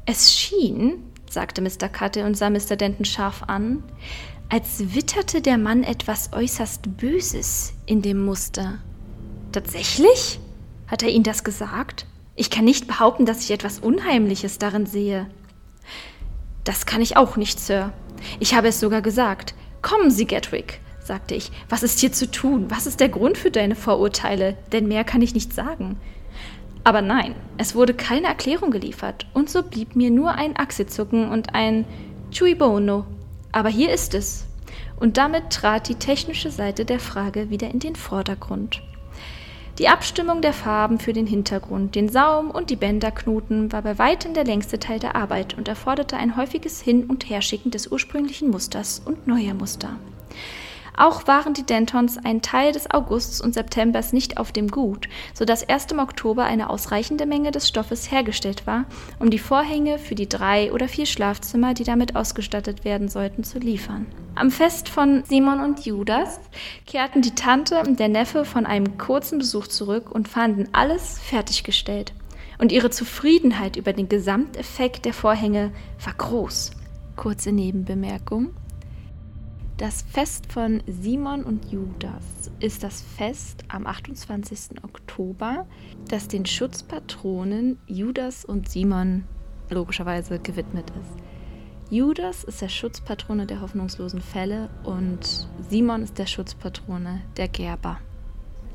[0.06, 1.88] Es schien, sagte Mr.
[1.88, 2.76] Cutte und sah Mr.
[2.76, 3.82] Denton scharf an,
[4.50, 8.80] als witterte der Mann etwas äußerst Böses in dem Muster.
[9.52, 10.40] Tatsächlich?
[10.88, 12.06] Hat er Ihnen das gesagt?
[12.36, 15.28] Ich kann nicht behaupten, dass ich etwas Unheimliches darin sehe.
[16.64, 17.92] Das kann ich auch nicht, Sir.
[18.40, 19.54] Ich habe es sogar gesagt.
[19.82, 21.52] Kommen Sie, Gatwick, sagte ich.
[21.70, 22.68] Was ist hier zu tun?
[22.70, 24.58] Was ist der Grund für deine Vorurteile?
[24.72, 25.98] Denn mehr kann ich nicht sagen.
[26.84, 31.54] Aber nein, es wurde keine Erklärung geliefert, und so blieb mir nur ein Achselzucken und
[31.54, 31.86] ein
[32.32, 33.06] Chui Bono.
[33.52, 34.46] Aber hier ist es.
[35.00, 38.82] Und damit trat die technische Seite der Frage wieder in den Vordergrund.
[39.78, 44.34] Die Abstimmung der Farben für den Hintergrund, den Saum und die Bänderknoten war bei weitem
[44.34, 49.02] der längste Teil der Arbeit und erforderte ein häufiges Hin- und Herschicken des ursprünglichen Musters
[49.04, 49.98] und neuer Muster.
[50.98, 55.46] Auch waren die Dentons ein Teil des Augusts und Septembers nicht auf dem Gut, so
[55.46, 58.86] dass erst im Oktober eine ausreichende Menge des Stoffes hergestellt war,
[59.20, 63.60] um die Vorhänge für die drei oder vier Schlafzimmer, die damit ausgestattet werden sollten, zu
[63.60, 64.06] liefern.
[64.36, 66.40] Am Fest von Simon und Judas
[66.86, 72.14] kehrten die Tante und der Neffe von einem kurzen Besuch zurück und fanden alles fertiggestellt.
[72.58, 75.72] Und ihre Zufriedenheit über den Gesamteffekt der Vorhänge
[76.04, 76.72] war groß.
[77.16, 78.54] Kurze Nebenbemerkung.
[79.82, 84.84] Das Fest von Simon und Judas ist das Fest am 28.
[84.84, 85.66] Oktober,
[86.08, 89.24] das den Schutzpatronen Judas und Simon
[89.72, 91.92] logischerweise gewidmet ist.
[91.92, 97.98] Judas ist der Schutzpatrone der hoffnungslosen Fälle und Simon ist der Schutzpatrone der Gerber.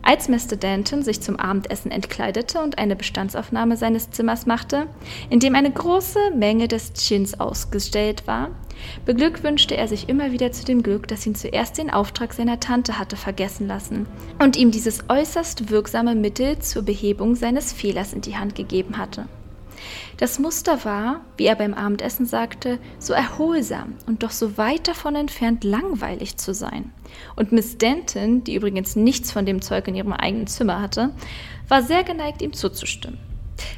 [0.02, 0.56] Als Mr.
[0.58, 4.86] Danton sich zum Abendessen entkleidete und eine Bestandsaufnahme seines Zimmers machte,
[5.30, 8.50] in dem eine große Menge des Chins ausgestellt war,
[9.04, 12.98] beglückwünschte er sich immer wieder zu dem Glück, das ihn zuerst den Auftrag seiner Tante
[12.98, 14.06] hatte vergessen lassen
[14.38, 19.26] und ihm dieses äußerst wirksame Mittel zur Behebung seines Fehlers in die Hand gegeben hatte.
[20.16, 25.14] Das Muster war, wie er beim Abendessen sagte, so erholsam und doch so weit davon
[25.14, 26.92] entfernt, langweilig zu sein.
[27.34, 31.10] Und Miss Denton, die übrigens nichts von dem Zeug in ihrem eigenen Zimmer hatte,
[31.68, 33.18] war sehr geneigt, ihm zuzustimmen.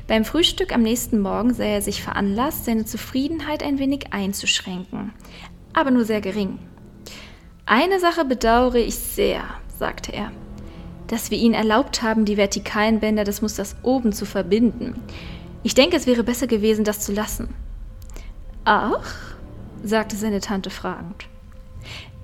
[0.06, 5.12] Beim Frühstück am nächsten Morgen sah er sich veranlasst, seine Zufriedenheit ein wenig einzuschränken,
[5.72, 6.58] aber nur sehr gering.
[7.66, 9.42] Eine Sache bedauere ich sehr,
[9.78, 10.32] sagte er,
[11.06, 14.94] dass wir ihnen erlaubt haben, die vertikalen Bänder des Musters oben zu verbinden.
[15.68, 17.54] Ich denke, es wäre besser gewesen, das zu lassen.
[18.64, 19.34] Ach?
[19.84, 21.26] sagte seine Tante fragend.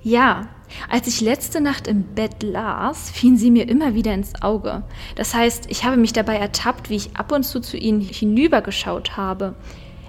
[0.01, 0.47] Ja,
[0.89, 4.81] als ich letzte Nacht im Bett las, fielen sie mir immer wieder ins Auge.
[5.13, 9.15] Das heißt, ich habe mich dabei ertappt, wie ich ab und zu zu ihnen hinübergeschaut
[9.15, 9.53] habe.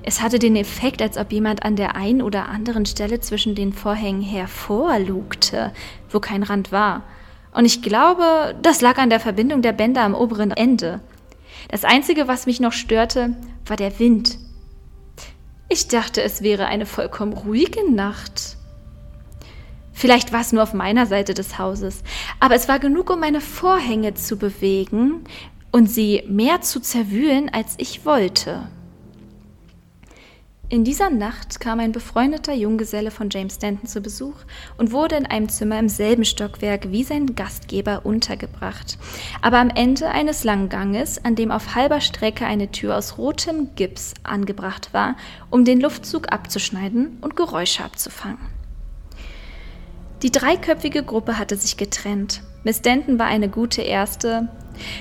[0.02, 3.74] Es hatte den Effekt, als ob jemand an der einen oder anderen Stelle zwischen den
[3.74, 5.74] Vorhängen hervorlugte,
[6.08, 7.02] wo kein Rand war.
[7.52, 11.02] Und ich glaube, das lag an der Verbindung der Bänder am oberen Ende.
[11.68, 13.36] Das Einzige, was mich noch störte,
[13.66, 14.38] war der Wind.
[15.68, 18.56] Ich dachte, es wäre eine vollkommen ruhige Nacht.
[19.92, 22.02] Vielleicht war es nur auf meiner Seite des Hauses,
[22.38, 25.24] aber es war genug, um meine Vorhänge zu bewegen
[25.72, 28.68] und sie mehr zu zerwühlen, als ich wollte.
[30.68, 34.34] In dieser Nacht kam ein befreundeter Junggeselle von James Denton zu Besuch
[34.76, 38.98] und wurde in einem Zimmer im selben Stockwerk wie sein Gastgeber untergebracht,
[39.42, 43.76] aber am Ende eines langen Ganges, an dem auf halber Strecke eine Tür aus rotem
[43.76, 45.14] Gips angebracht war,
[45.50, 48.38] um den Luftzug abzuschneiden und Geräusche abzufangen.
[50.22, 52.42] Die dreiköpfige Gruppe hatte sich getrennt.
[52.64, 54.48] Miss Denton war eine gute Erste.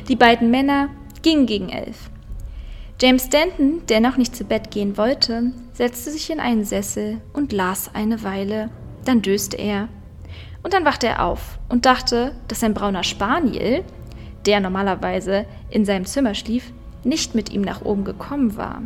[0.09, 0.89] Die beiden Männer
[1.23, 2.11] gingen gegen elf.
[3.01, 7.51] James Denton, der noch nicht zu Bett gehen wollte, setzte sich in einen Sessel und
[7.51, 8.69] las eine Weile.
[9.03, 9.89] Dann döste er.
[10.63, 13.83] Und dann wachte er auf und dachte, dass sein brauner Spaniel,
[14.45, 16.71] der normalerweise in seinem Zimmer schlief,
[17.03, 18.81] nicht mit ihm nach oben gekommen war.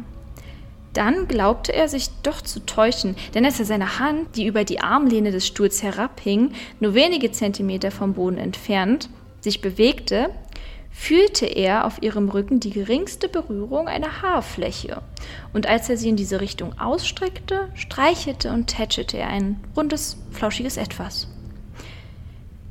[0.93, 4.81] Dann glaubte er sich doch zu täuschen, denn als er seine Hand, die über die
[4.81, 9.07] Armlehne des Stuhls herabhing, nur wenige Zentimeter vom Boden entfernt,
[9.39, 10.31] sich bewegte,
[10.99, 15.01] fühlte er auf ihrem Rücken die geringste Berührung einer Haarfläche,
[15.53, 20.75] und als er sie in diese Richtung ausstreckte, streichelte und tätschelte er ein rundes, flauschiges
[20.75, 21.29] Etwas.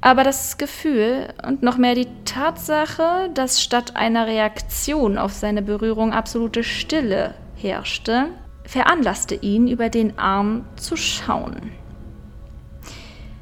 [0.02, 6.12] Aber das Gefühl und noch mehr die Tatsache, dass statt einer Reaktion auf seine Berührung
[6.12, 8.26] absolute Stille herrschte,
[8.64, 11.72] veranlasste ihn, über den Arm zu schauen.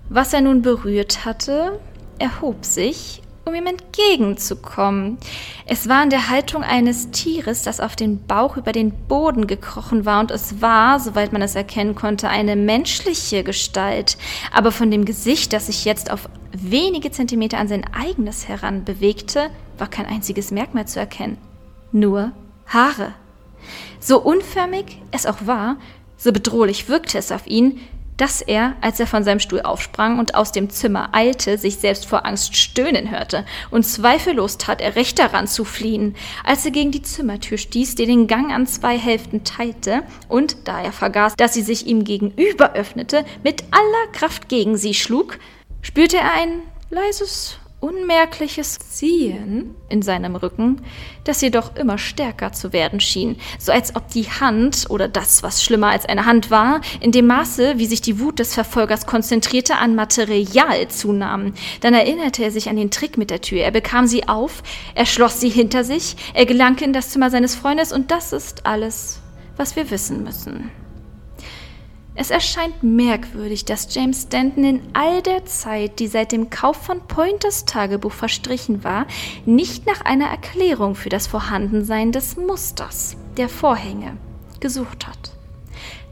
[0.09, 1.81] Was er nun berührt hatte,
[2.21, 5.19] erhob sich um ihm entgegenzukommen.
[5.67, 10.05] Es war in der Haltung eines Tieres, das auf den Bauch über den Boden gekrochen
[10.05, 14.19] war, und es war, soweit man es erkennen konnte, eine menschliche Gestalt,
[14.53, 19.51] aber von dem Gesicht, das sich jetzt auf wenige Zentimeter an sein eigenes heran bewegte,
[19.79, 21.39] war kein einziges Merkmal zu erkennen.
[21.93, 22.33] Nur
[22.67, 23.15] Haare.
[24.01, 25.77] So unförmig es auch war,
[26.17, 27.79] so bedrohlich wirkte es auf ihn,
[28.17, 32.07] dass er, als er von seinem Stuhl aufsprang und aus dem Zimmer eilte, sich selbst
[32.07, 36.91] vor Angst stöhnen hörte, und zweifellos tat er recht daran zu fliehen, als er gegen
[36.91, 41.55] die Zimmertür stieß, die den Gang an zwei Hälften teilte, und, da er vergaß, dass
[41.55, 45.39] sie sich ihm gegenüber öffnete, mit aller Kraft gegen sie schlug,
[45.83, 50.83] spürte er ein leises, unmerkliches Ziehen in seinem Rücken,
[51.23, 55.63] das jedoch immer stärker zu werden schien, so als ob die Hand oder das, was
[55.63, 59.77] schlimmer als eine Hand war, in dem Maße, wie sich die Wut des Verfolgers konzentrierte,
[59.77, 61.55] an Material zunahm.
[61.81, 63.61] Dann erinnerte er sich an den Trick mit der Tür.
[63.61, 64.65] Er bekam sie auf,
[64.97, 68.67] er schloss sie hinter sich, er gelangte in das Zimmer seines Freundes und das ist
[68.67, 69.21] alles,
[69.57, 70.71] was wir wissen müssen.
[72.19, 77.01] Es erscheint merkwürdig, dass James Stanton in all der Zeit, die seit dem Kauf von
[77.07, 79.07] Pointers Tagebuch verstrichen war,
[79.45, 84.17] nicht nach einer Erklärung für das Vorhandensein des Musters der Vorhänge
[84.61, 85.33] gesucht hat,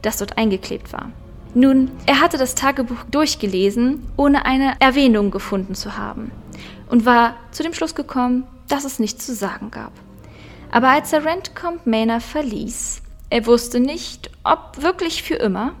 [0.03, 1.09] das dort eingeklebt war.
[1.55, 6.29] Nun, er hatte das Tagebuch durchgelesen, ohne eine Erwähnung gefunden zu haben,
[6.87, 9.91] und war zu dem Schluss gekommen, dass es nichts zu sagen gab.
[10.71, 15.73] Aber als er Rentcomb Manor verließ, er wusste nicht, ob wirklich für immer,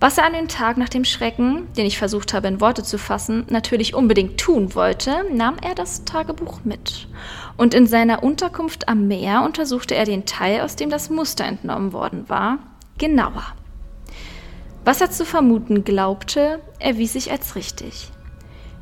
[0.00, 2.98] was er an dem Tag nach dem Schrecken, den ich versucht habe in Worte zu
[2.98, 7.08] fassen, natürlich unbedingt tun wollte, nahm er das Tagebuch mit.
[7.56, 11.92] Und in seiner Unterkunft am Meer untersuchte er den Teil, aus dem das Muster entnommen
[11.92, 12.58] worden war,
[12.96, 13.42] genauer.
[14.84, 18.10] Was er zu vermuten glaubte, erwies sich als richtig.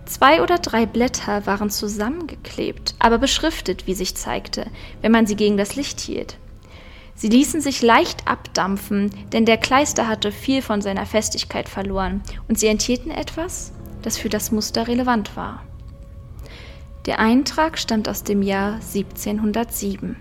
[0.05, 4.67] Zwei oder drei Blätter waren zusammengeklebt, aber beschriftet, wie sich zeigte,
[5.01, 6.37] wenn man sie gegen das Licht hielt.
[7.17, 12.59] Sie ließen sich leicht abdampfen, denn der Kleister hatte viel von seiner Festigkeit verloren, und
[12.59, 15.63] sie enthielten etwas, das für das Muster relevant war.
[17.07, 20.17] Der Eintrag stammt aus dem Jahr 1707.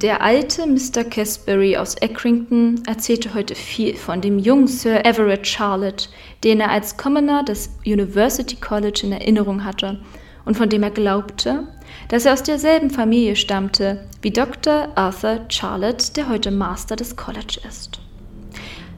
[0.00, 1.04] Der alte Mr.
[1.04, 6.08] Casbury aus Accrington erzählte heute viel von dem jungen Sir Everett Charlotte,
[6.44, 10.00] den er als Commoner des University College in Erinnerung hatte
[10.44, 11.68] und von dem er glaubte,
[12.08, 14.88] dass er aus derselben Familie stammte wie Dr.
[14.94, 18.00] Arthur Charlotte, der heute Master des College ist.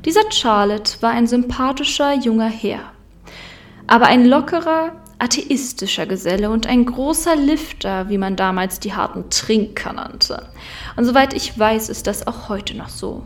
[0.05, 2.93] Dieser Charlotte war ein sympathischer junger Herr,
[3.87, 9.93] aber ein lockerer, atheistischer Geselle und ein großer Lifter, wie man damals die harten Trinker
[9.93, 10.49] nannte.
[10.97, 13.23] Und soweit ich weiß, ist das auch heute noch so.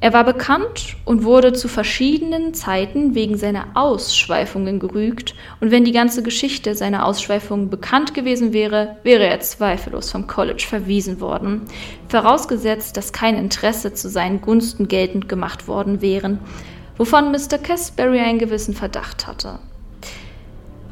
[0.00, 5.92] Er war bekannt und wurde zu verschiedenen Zeiten wegen seiner Ausschweifungen gerügt, und wenn die
[5.92, 11.62] ganze Geschichte seiner Ausschweifungen bekannt gewesen wäre, wäre er zweifellos vom College verwiesen worden,
[12.08, 16.38] vorausgesetzt, dass kein Interesse zu seinen Gunsten geltend gemacht worden wären,
[16.96, 17.58] wovon Mr.
[17.58, 19.58] Casbury einen gewissen Verdacht hatte.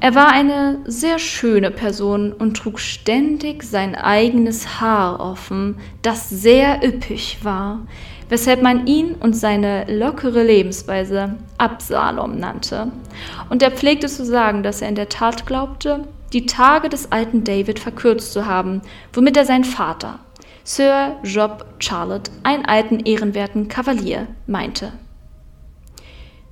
[0.00, 6.86] Er war eine sehr schöne Person und trug ständig sein eigenes Haar offen, das sehr
[6.86, 7.86] üppig war,
[8.28, 12.90] weshalb man ihn und seine lockere Lebensweise Absalom nannte.
[13.50, 17.44] Und er pflegte zu sagen, dass er in der Tat glaubte, die Tage des alten
[17.44, 20.18] David verkürzt zu haben, womit er seinen Vater,
[20.64, 24.92] Sir Job Charlotte, einen alten ehrenwerten Kavalier, meinte.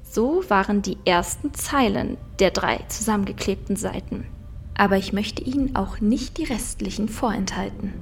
[0.02, 4.26] So waren die ersten Zeilen der drei zusammengeklebten Seiten.
[4.76, 7.94] Aber ich möchte Ihnen auch nicht die restlichen vorenthalten.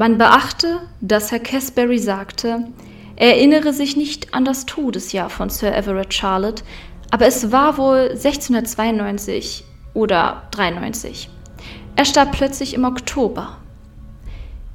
[0.00, 2.68] Man beachte, dass Herr Casbury sagte,
[3.16, 6.64] er erinnere sich nicht an das Todesjahr von Sir Everett Charlotte,
[7.10, 11.28] aber es war wohl 1692 oder 93.
[11.96, 13.58] Er starb plötzlich im Oktober.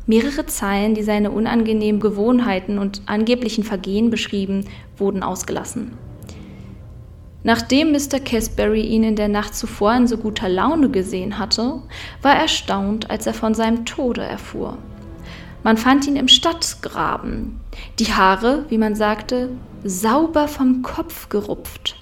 [0.06, 4.66] Mehrere Zeilen, die seine unangenehmen Gewohnheiten und angeblichen Vergehen beschrieben,
[4.96, 5.98] wurden ausgelassen.
[7.42, 8.20] Nachdem Mr.
[8.24, 11.82] Casbury ihn in der Nacht zuvor in so guter Laune gesehen hatte,
[12.22, 14.78] war er erstaunt, als er von seinem Tode erfuhr.
[15.66, 17.60] Man fand ihn im Stadtgraben,
[17.98, 19.50] die Haare, wie man sagte,
[19.84, 21.96] sauber vom Kopf gerupft.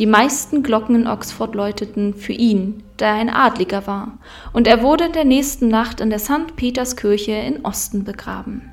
[0.00, 4.18] Die meisten Glocken in Oxford läuteten für ihn, da er ein Adliger war,
[4.52, 6.56] und er wurde in der nächsten Nacht in der St.
[6.56, 8.72] Peterskirche in Osten begraben.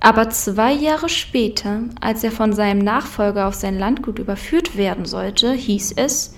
[0.00, 5.54] Aber zwei Jahre später, als er von seinem Nachfolger auf sein Landgut überführt werden sollte,
[5.54, 6.34] hieß es,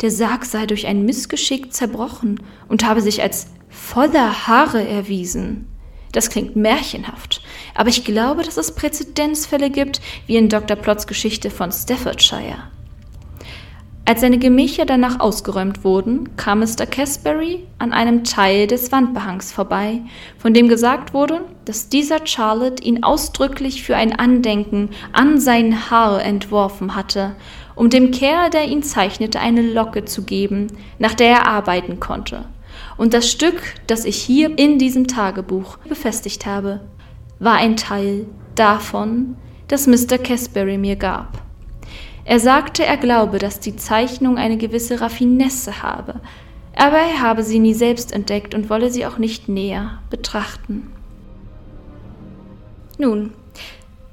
[0.00, 5.66] der Sarg sei durch ein Missgeschick zerbrochen und habe sich als voller Haare erwiesen.
[6.12, 7.40] Das klingt märchenhaft,
[7.74, 10.76] aber ich glaube, dass es Präzedenzfälle gibt, wie in Dr.
[10.76, 12.70] Plotts Geschichte von Staffordshire.
[14.04, 16.86] Als seine Gemächer danach ausgeräumt wurden, kam Mr.
[16.86, 20.00] Casbury an einem Teil des Wandbehangs vorbei,
[20.38, 26.22] von dem gesagt wurde, dass dieser Charlotte ihn ausdrücklich für ein Andenken an sein Haar
[26.22, 27.36] entworfen hatte,
[27.76, 30.66] um dem Kerl, der ihn zeichnete, eine Locke zu geben,
[30.98, 32.44] nach der er arbeiten konnte.
[32.96, 36.80] Und das Stück, das ich hier in diesem Tagebuch befestigt habe,
[37.38, 39.36] war ein Teil davon,
[39.68, 40.18] das Mr.
[40.18, 41.42] Casbury mir gab.
[42.24, 46.20] Er sagte, er glaube, dass die Zeichnung eine gewisse Raffinesse habe,
[46.76, 50.92] aber er habe sie nie selbst entdeckt und wolle sie auch nicht näher betrachten.
[52.98, 53.32] Nun,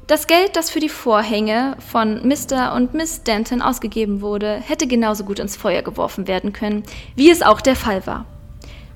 [0.10, 2.74] Das Geld, das für die Vorhänge von Mr.
[2.74, 6.82] und Miss Denton ausgegeben wurde, hätte genauso gut ins Feuer geworfen werden können,
[7.16, 8.26] wie es auch der Fall war.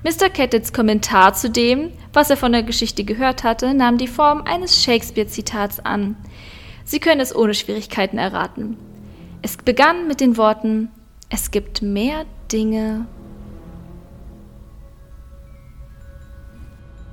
[0.04, 0.28] Mr.
[0.28, 4.84] Cattets Kommentar zu dem, was er von der Geschichte gehört hatte, nahm die Form eines
[4.84, 6.16] Shakespeare-Zitats an.
[6.84, 8.76] Sie können es ohne Schwierigkeiten erraten.
[9.40, 10.90] Es begann mit den Worten:
[11.30, 13.06] Es gibt mehr Dinge,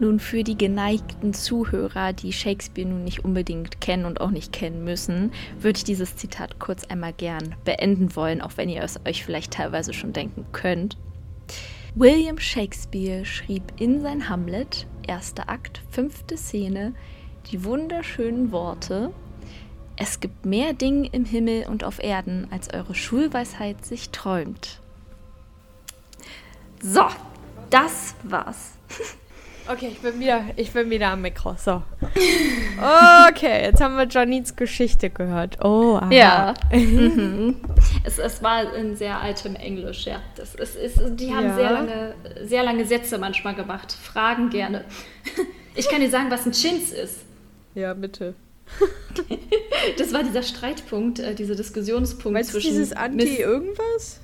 [0.02, 4.84] Nun für die geneigten Zuhörer, die Shakespeare nun nicht unbedingt kennen und auch nicht kennen
[4.84, 9.24] müssen, würde ich dieses Zitat kurz einmal gern beenden wollen, auch wenn ihr es euch
[9.24, 10.98] vielleicht teilweise schon denken könnt.
[11.94, 16.94] William Shakespeare schrieb in sein Hamlet, erster Akt, fünfte Szene,
[17.52, 19.12] die wunderschönen Worte
[19.98, 24.80] Es gibt mehr Dinge im Himmel und auf Erden, als eure Schulweisheit sich träumt.
[26.82, 27.06] So,
[27.70, 28.72] das war's.
[29.68, 31.56] Okay, ich bin wieder, ich bin wieder am Mikro.
[31.58, 31.84] So.
[33.30, 35.64] Okay, jetzt haben wir Janins Geschichte gehört.
[35.64, 36.12] Oh, aha.
[36.12, 36.54] Ja.
[36.72, 37.58] mhm.
[38.04, 40.22] es, es war in sehr altem Englisch, ja.
[40.36, 41.56] Das ist, ist, die haben ja.
[41.56, 43.92] sehr, lange, sehr lange Sätze manchmal gemacht.
[43.92, 44.86] Fragen gerne.
[45.76, 47.20] Ich kann dir sagen, was ein Chins ist.
[47.76, 48.34] Ja, bitte.
[49.98, 52.72] das war dieser Streitpunkt, äh, dieser Diskussionspunkt weißt zwischen.
[52.72, 54.20] dieses Anti-Irgendwas?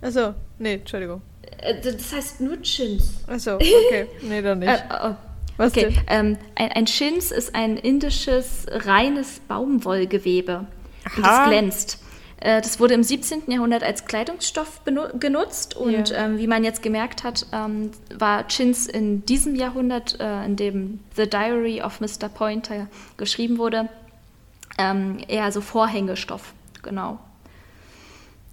[0.00, 1.22] Also, nee, Entschuldigung.
[1.62, 3.14] Äh, das heißt nur Chins.
[3.26, 4.06] Achso, okay.
[4.22, 4.68] Nee, dann nicht.
[4.68, 5.14] Äh, oh.
[5.56, 5.94] Was okay.
[6.06, 10.66] Ähm, ein, ein Chins ist ein indisches reines Baumwollgewebe.
[11.04, 11.16] Aha.
[11.16, 11.98] Und das glänzt.
[12.40, 13.50] Äh, das wurde im 17.
[13.50, 14.80] Jahrhundert als Kleidungsstoff
[15.18, 16.16] genutzt und ja.
[16.24, 21.00] ähm, wie man jetzt gemerkt hat, ähm, war Chins in diesem Jahrhundert, äh, in dem
[21.16, 22.30] The Diary of Mr.
[22.32, 22.88] Pointer
[23.18, 23.90] geschrieben wurde,
[24.78, 27.18] ähm, eher so Vorhängestoff, genau.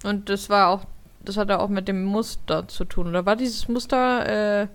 [0.04, 0.84] Und das war auch
[1.28, 3.08] das hat ja auch mit dem Muster zu tun.
[3.08, 4.68] Oder war dieses Muster, äh,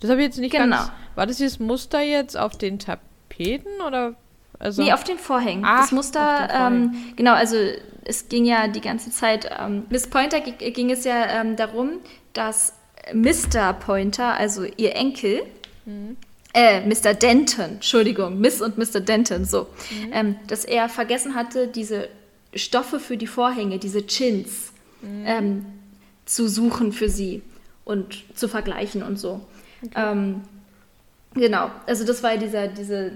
[0.00, 0.76] das habe ich jetzt nicht genau.
[0.76, 0.92] ganz.
[1.14, 4.14] War das dieses Muster jetzt auf den Tapeten oder?
[4.58, 5.64] Also, nee, auf den Vorhängen.
[5.66, 7.56] Ach, das Muster, ähm, genau, also
[8.04, 11.98] es ging ja die ganze Zeit, ähm, Miss Pointer ging es ja ähm, darum,
[12.32, 12.74] dass
[13.12, 13.72] Mr.
[13.72, 15.42] Pointer, also ihr Enkel,
[15.84, 16.16] mhm.
[16.54, 17.14] äh, Mr.
[17.14, 19.00] Denton, Entschuldigung, Miss und Mr.
[19.00, 20.12] Denton, so, mhm.
[20.12, 22.08] ähm, dass er vergessen hatte, diese
[22.54, 24.71] Stoffe für die Vorhänge, diese Chins,
[25.02, 25.24] mhm.
[25.26, 25.66] ähm,
[26.24, 27.42] zu suchen für sie
[27.84, 29.40] und zu vergleichen und so.
[29.84, 30.12] Okay.
[30.12, 30.42] Ähm,
[31.34, 33.12] genau, also das war dieser, diese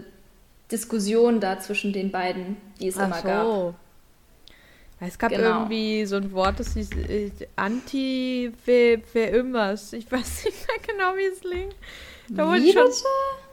[0.70, 3.26] Diskussion da zwischen den beiden, die es Ach immer so.
[3.26, 3.74] gab.
[4.98, 5.60] Es gab genau.
[5.60, 9.92] irgendwie so ein Wort, das hieß äh, anti wer irgendwas.
[9.92, 11.74] Ich weiß nicht mehr genau, wie es klingt.
[12.28, 12.90] Da wurde schon.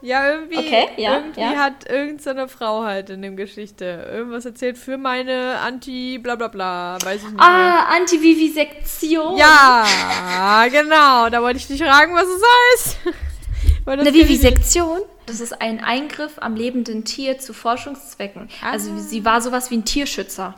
[0.02, 1.56] Ja, irgendwie, okay, ja, irgendwie ja.
[1.56, 6.48] hat irgendeine so Frau halt in der Geschichte irgendwas erzählt für meine Anti bla bla
[6.48, 7.40] bla, weiß ich nicht.
[7.40, 9.38] Ah, Anti-Vivisektion.
[9.38, 11.30] Ja, genau.
[11.30, 12.98] Da wollte ich dich fragen, was es heißt.
[13.86, 15.00] Eine Vivisektion?
[15.26, 18.48] Das ist ein Eingriff am lebenden Tier zu Forschungszwecken.
[18.62, 18.72] Ah.
[18.72, 20.54] Also sie war sowas wie ein Tierschützer.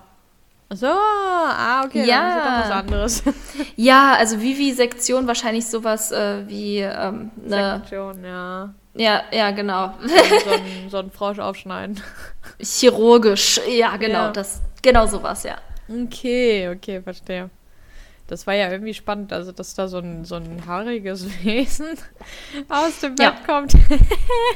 [0.69, 2.21] Ach so, ah, okay, ja.
[2.21, 3.23] dann ist das was anderes.
[3.77, 8.75] Ja, also Vivisektion wahrscheinlich sowas äh, wie ähm, eine Sektion, ja.
[8.95, 9.95] Ja, ja, genau.
[10.01, 12.01] So, ein, so ein Frosch aufschneiden.
[12.59, 14.31] Chirurgisch, ja, genau, ja.
[14.33, 15.57] das, genau sowas, ja.
[15.89, 17.51] Okay, okay, verstehe.
[18.27, 21.87] Das war ja irgendwie spannend, also dass da so ein, so ein haariges Wesen
[22.69, 23.37] aus dem Bett ja.
[23.47, 23.73] kommt.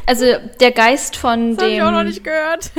[0.06, 0.24] also
[0.60, 1.56] der Geist von das dem.
[1.56, 2.72] Das habe ich auch noch nicht gehört.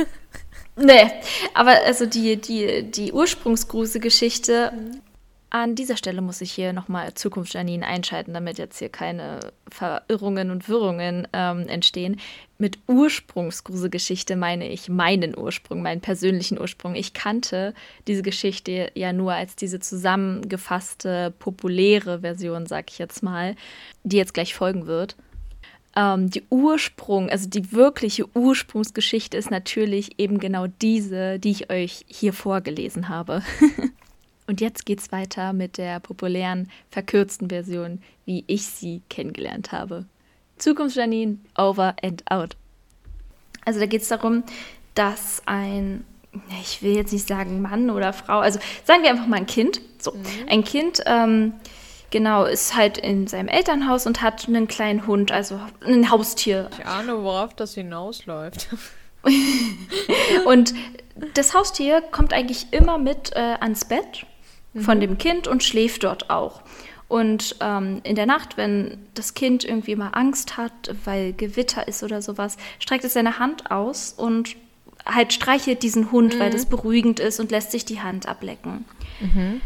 [0.76, 1.10] Nee,
[1.54, 4.72] aber also die, die, die Ursprungsgruse-Geschichte,
[5.50, 10.50] an dieser Stelle muss ich hier nochmal Zukunft Janine einschalten, damit jetzt hier keine Verirrungen
[10.50, 12.18] und Wirrungen ähm, entstehen.
[12.56, 16.94] Mit Ursprungsgruse-Geschichte meine ich meinen Ursprung, meinen persönlichen Ursprung.
[16.94, 17.74] Ich kannte
[18.06, 23.56] diese Geschichte ja nur als diese zusammengefasste, populäre Version, sag ich jetzt mal,
[24.04, 25.16] die jetzt gleich folgen wird
[25.96, 32.04] ähm, die Ursprung, also die wirkliche Ursprungsgeschichte ist natürlich eben genau diese, die ich euch
[32.06, 33.42] hier vorgelesen habe.
[34.46, 40.06] Und jetzt geht's weiter mit der populären, verkürzten Version, wie ich sie kennengelernt habe.
[40.58, 42.56] Zukunftsjanine, over and out.
[43.64, 44.42] Also da geht es darum,
[44.94, 46.04] dass ein,
[46.60, 49.80] ich will jetzt nicht sagen Mann oder Frau, also sagen wir einfach mal ein Kind.
[49.98, 50.24] So, mhm.
[50.48, 51.54] ein Kind ähm,
[52.12, 56.70] genau, ist halt in seinem Elternhaus und hat einen kleinen Hund, also ein Haustier.
[56.78, 58.68] Ich ahne, worauf das hinausläuft.
[60.46, 60.74] und
[61.34, 64.26] das Haustier kommt eigentlich immer mit äh, ans Bett
[64.78, 65.00] von mhm.
[65.00, 66.62] dem Kind und schläft dort auch.
[67.08, 72.02] Und ähm, in der Nacht, wenn das Kind irgendwie mal Angst hat, weil Gewitter ist
[72.02, 74.56] oder sowas, streckt es seine Hand aus und
[75.04, 76.40] halt streichelt diesen Hund, mhm.
[76.40, 78.86] weil das beruhigend ist und lässt sich die Hand ablecken.
[79.20, 79.60] Mhm.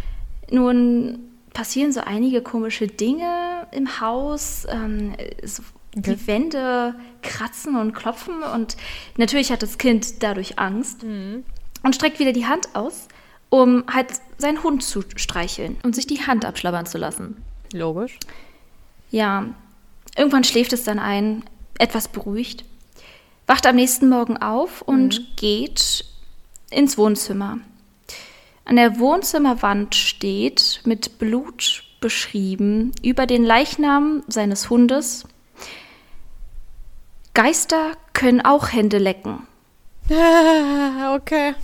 [0.51, 1.26] Nun
[1.57, 4.67] passieren so einige komische Dinge im Haus.
[4.69, 5.63] Ähm, so,
[5.97, 6.15] okay.
[6.15, 8.77] die Wände kratzen und klopfen und
[9.17, 11.45] natürlich hat das Kind dadurch Angst mhm.
[11.83, 13.09] und streckt wieder die Hand aus,
[13.49, 17.43] um halt seinen Hund zu streicheln und sich die Hand abschlabbern zu lassen.
[17.73, 18.19] Logisch.
[19.11, 19.47] Ja,
[20.15, 21.43] irgendwann schläft es dann ein,
[21.79, 22.67] etwas beruhigt,
[23.47, 25.27] wacht am nächsten Morgen auf und mhm.
[25.37, 26.05] geht
[26.71, 27.61] ins Wohnzimmer.
[28.67, 35.25] An der Wohnzimmerwand steht mit Blut beschrieben über den Leichnam seines Hundes.
[37.33, 39.47] Geister können auch Hände lecken.
[40.11, 41.55] okay.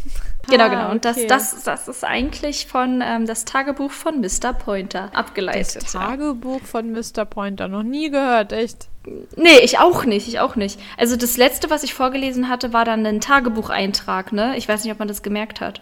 [0.48, 0.90] Genau, genau.
[0.90, 4.52] Und das, das, das ist eigentlich von ähm, das Tagebuch von Mr.
[4.52, 5.82] Pointer abgeleitet.
[5.82, 7.24] Das Tagebuch von Mr.
[7.24, 7.66] Pointer.
[7.66, 8.88] Noch nie gehört, echt.
[9.36, 10.78] Nee, ich auch nicht, ich auch nicht.
[10.96, 14.56] Also das letzte, was ich vorgelesen hatte, war dann ein Tagebucheintrag, ne?
[14.56, 15.80] Ich weiß nicht, ob man das gemerkt hat.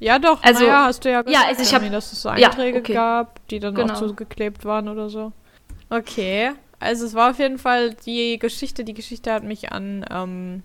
[0.00, 0.42] Ja, doch.
[0.42, 2.82] Also, naja, hast du ja gesagt, ja, also ich hab, dass es so Einträge ja,
[2.82, 2.92] okay.
[2.92, 3.94] gab, die dann genau.
[3.94, 5.32] auch zugeklebt waren oder so.
[5.90, 6.52] Okay.
[6.80, 10.62] Also es war auf jeden Fall die Geschichte, die Geschichte hat mich an ähm,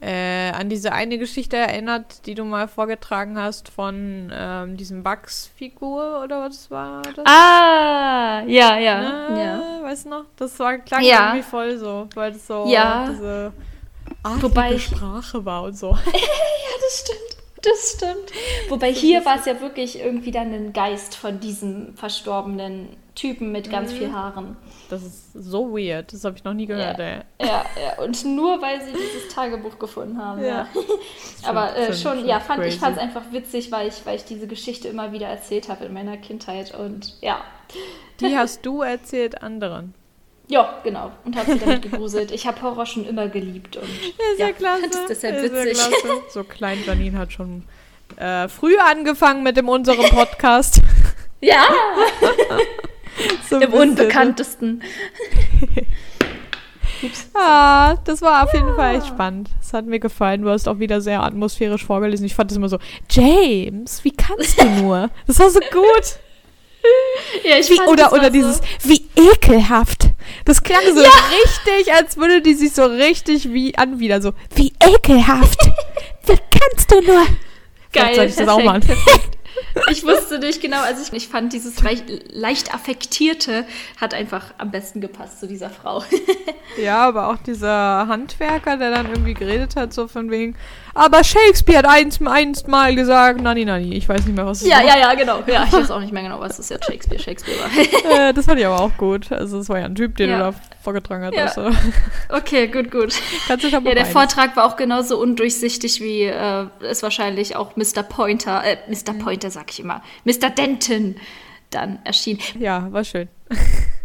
[0.00, 6.22] äh, an diese eine Geschichte erinnert, die du mal vorgetragen hast von ähm, diesem Bugs-Figur
[6.22, 7.24] oder was war das?
[7.24, 9.02] Ah, ja, ja.
[9.02, 9.82] Na, ja.
[9.82, 10.24] Weißt du noch?
[10.36, 11.28] Das war klang ja.
[11.28, 13.08] irgendwie voll so, weil das so ja.
[13.08, 13.52] diese
[14.22, 15.90] Wobei Sprache war und so.
[16.12, 17.35] ja, das stimmt.
[17.66, 18.32] Das stimmt.
[18.68, 23.70] Wobei hier war es ja wirklich irgendwie dann ein Geist von diesem verstorbenen Typen mit
[23.70, 23.96] ganz mhm.
[23.96, 24.56] viel Haaren.
[24.88, 26.12] Das ist so weird.
[26.12, 27.04] Das habe ich noch nie gehört, ja.
[27.04, 27.20] ey.
[27.40, 30.42] Ja, ja, und nur weil sie dieses Tagebuch gefunden haben.
[30.42, 30.48] Ja.
[30.48, 30.68] ja.
[31.48, 32.74] Aber äh, schon, schon, ja, fand, crazy.
[32.74, 35.86] ich fand es einfach witzig, weil ich, weil ich diese Geschichte immer wieder erzählt habe
[35.86, 36.74] in meiner Kindheit.
[36.74, 37.42] Und ja.
[38.20, 39.94] Die hast du erzählt anderen.
[40.48, 41.10] Ja, genau.
[41.24, 42.30] Und habe sie damit gegruselt.
[42.30, 43.76] Ich habe Horror schon immer geliebt.
[43.76, 44.88] Und, ist ja, ja klasse.
[44.88, 45.78] Das ist deshalb ist witzig.
[45.78, 47.64] Ja so klein Janine hat schon
[48.16, 50.80] äh, früh angefangen mit dem unserem Podcast.
[51.40, 51.66] ja.
[53.50, 54.82] so Im unbekanntesten.
[57.34, 59.50] ah, das war auf jeden Fall echt spannend.
[59.58, 60.42] Das hat mir gefallen.
[60.42, 62.24] Du hast auch wieder sehr atmosphärisch vorgelesen.
[62.24, 62.78] Ich fand es immer so,
[63.10, 65.10] James, wie kannst du nur?
[65.26, 66.20] Das war so gut.
[67.42, 68.88] Ja, ich wie, fand, oder oder dieses, so.
[68.88, 70.05] wie ekelhaft.
[70.44, 71.10] Das klang so ja.
[71.44, 74.22] richtig, als würde die sich so richtig wie anwidern.
[74.22, 75.58] So, wie ekelhaft.
[76.26, 77.26] wie kannst du nur?
[77.92, 78.82] Geil, soll ich das auch machen.
[79.90, 83.64] Ich wusste nicht genau, also ich, ich fand dieses leicht, leicht affektierte
[84.00, 86.02] hat einfach am besten gepasst zu dieser Frau.
[86.82, 90.56] ja, aber auch dieser Handwerker, der dann irgendwie geredet hat, so von wegen,
[90.94, 94.68] aber Shakespeare hat einst, einst mal gesagt, nani, nani, ich weiß nicht mehr, was es
[94.68, 94.86] ja, war.
[94.86, 95.42] Ja, ja, genau.
[95.46, 98.28] Ja, ich weiß auch nicht mehr genau, was das jetzt Shakespeare, Shakespeare war.
[98.28, 99.30] äh, das fand ich aber auch gut.
[99.30, 100.36] Also es war ja ein Typ, den ja.
[100.36, 101.56] du da vorgetragen hattest.
[101.56, 101.70] Ja.
[102.28, 103.12] Okay, gut, gut.
[103.48, 107.56] Kannst du schon mal Ja, der Vortrag war auch genauso undurchsichtig, wie äh, es wahrscheinlich
[107.56, 108.04] auch Mr.
[108.04, 109.14] Pointer, äh, Mr.
[109.14, 109.18] Mhm.
[109.18, 110.50] Pointer sag ich immer, Mr.
[110.50, 111.16] Denton
[111.70, 112.38] dann erschien.
[112.58, 113.28] Ja, war schön.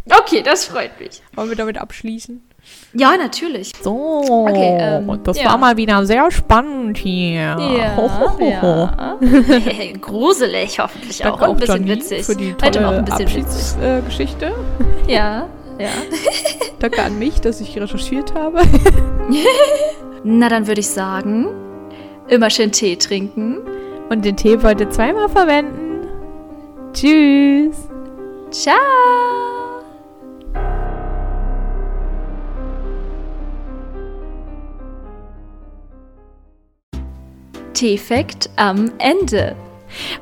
[0.04, 1.22] Okay, das freut mich.
[1.34, 2.42] Wollen wir damit abschließen?
[2.92, 3.72] Ja, natürlich.
[3.80, 5.46] So, okay, ähm, das ja.
[5.46, 7.56] war mal wieder sehr spannend hier.
[7.58, 9.18] Ja, ho, ho, ho, ja.
[10.00, 11.50] Gruselig hoffentlich Danke auch.
[11.50, 12.24] Ein bisschen witzig.
[12.24, 14.52] Für die tolle auch ein bisschen Abschiedsgeschichte.
[15.06, 15.48] Äh, ja,
[15.82, 15.90] ja.
[16.78, 18.62] Danke an mich, dass ich recherchiert habe.
[20.24, 21.48] Na, dann würde ich sagen,
[22.28, 23.58] immer schön Tee trinken.
[24.08, 26.08] Und den Tee ihr zweimal verwenden.
[26.92, 27.88] Tschüss.
[28.50, 28.76] Ciao.
[37.72, 39.56] T-Fact am Ende.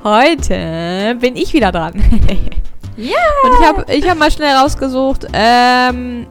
[0.02, 1.92] Heute bin ich wieder dran.
[2.97, 3.16] Ja.
[3.45, 6.26] Und ich habe ich hab mal schnell rausgesucht, ähm,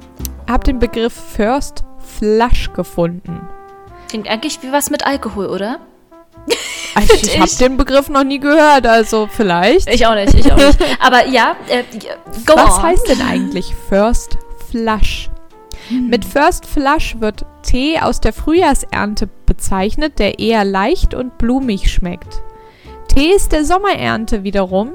[0.48, 3.48] habe den Begriff First Flush gefunden.
[4.10, 5.80] Klingt eigentlich wie was mit Alkohol, oder?
[6.96, 9.90] Also ich, habe den Begriff noch nie gehört, also vielleicht.
[9.90, 10.80] Ich auch nicht, ich auch nicht.
[11.00, 11.84] Aber ja, äh,
[12.46, 12.84] go Was on.
[12.84, 14.38] heißt denn eigentlich First
[14.70, 15.30] Flush?
[15.90, 16.08] Hm.
[16.08, 22.42] Mit First Flush wird Tee aus der Frühjahrsernte bezeichnet, der eher leicht und blumig schmeckt.
[23.08, 24.92] Tees der Sommerernte wiederum,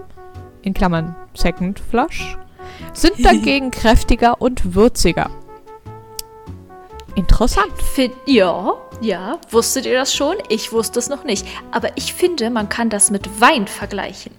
[0.63, 2.37] in Klammern Second Flush,
[2.93, 5.31] sind dagegen kräftiger und würziger.
[7.15, 7.73] Interessant.
[7.81, 9.39] Fin ja, ja.
[9.51, 10.37] Wusstet ihr das schon?
[10.49, 11.47] Ich wusste es noch nicht.
[11.71, 14.33] Aber ich finde, man kann das mit Wein vergleichen.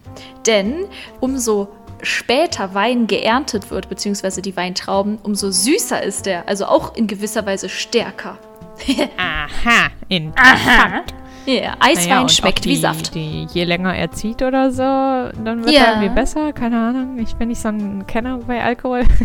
[0.46, 0.86] Denn
[1.22, 1.70] umso
[2.02, 6.48] später Wein geerntet wird, beziehungsweise die Weintrauben, umso süßer ist er.
[6.48, 8.38] Also auch in gewisser Weise stärker.
[9.18, 11.14] Aha, interessant.
[11.46, 13.14] Ja, Eiswein naja, schmeckt die, wie Saft.
[13.14, 15.84] Die, je länger er zieht oder so, dann wird ja.
[15.84, 16.54] er irgendwie besser.
[16.54, 17.20] Keine Ahnung.
[17.20, 19.04] Ich bin nicht so ein Kenner bei Alkohol.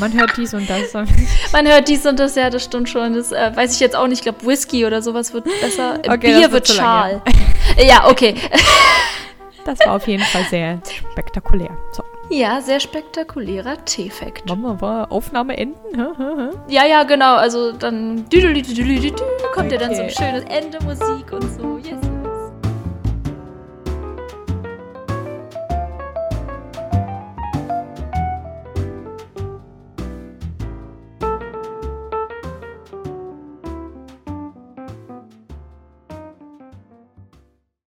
[0.00, 0.92] Man hört dies und das.
[1.52, 3.14] Man hört dies und das, ja, das stimmt schon.
[3.14, 4.18] Das äh, weiß ich jetzt auch nicht.
[4.18, 5.98] Ich glaube, Whisky oder sowas wird besser.
[6.06, 7.22] Okay, Bier wird schal.
[7.78, 8.34] ja, okay.
[9.64, 10.80] Das war auf jeden Fall sehr
[11.12, 11.70] spektakulär.
[11.92, 12.02] So.
[12.30, 14.46] Ja, sehr spektakulärer T-Fact.
[14.46, 15.78] Mama, war Aufnahme enden?
[16.68, 17.36] Ja, ja, genau.
[17.36, 18.26] Also dann
[19.54, 21.77] kommt ja dann so ein schönes Ende Musik und so.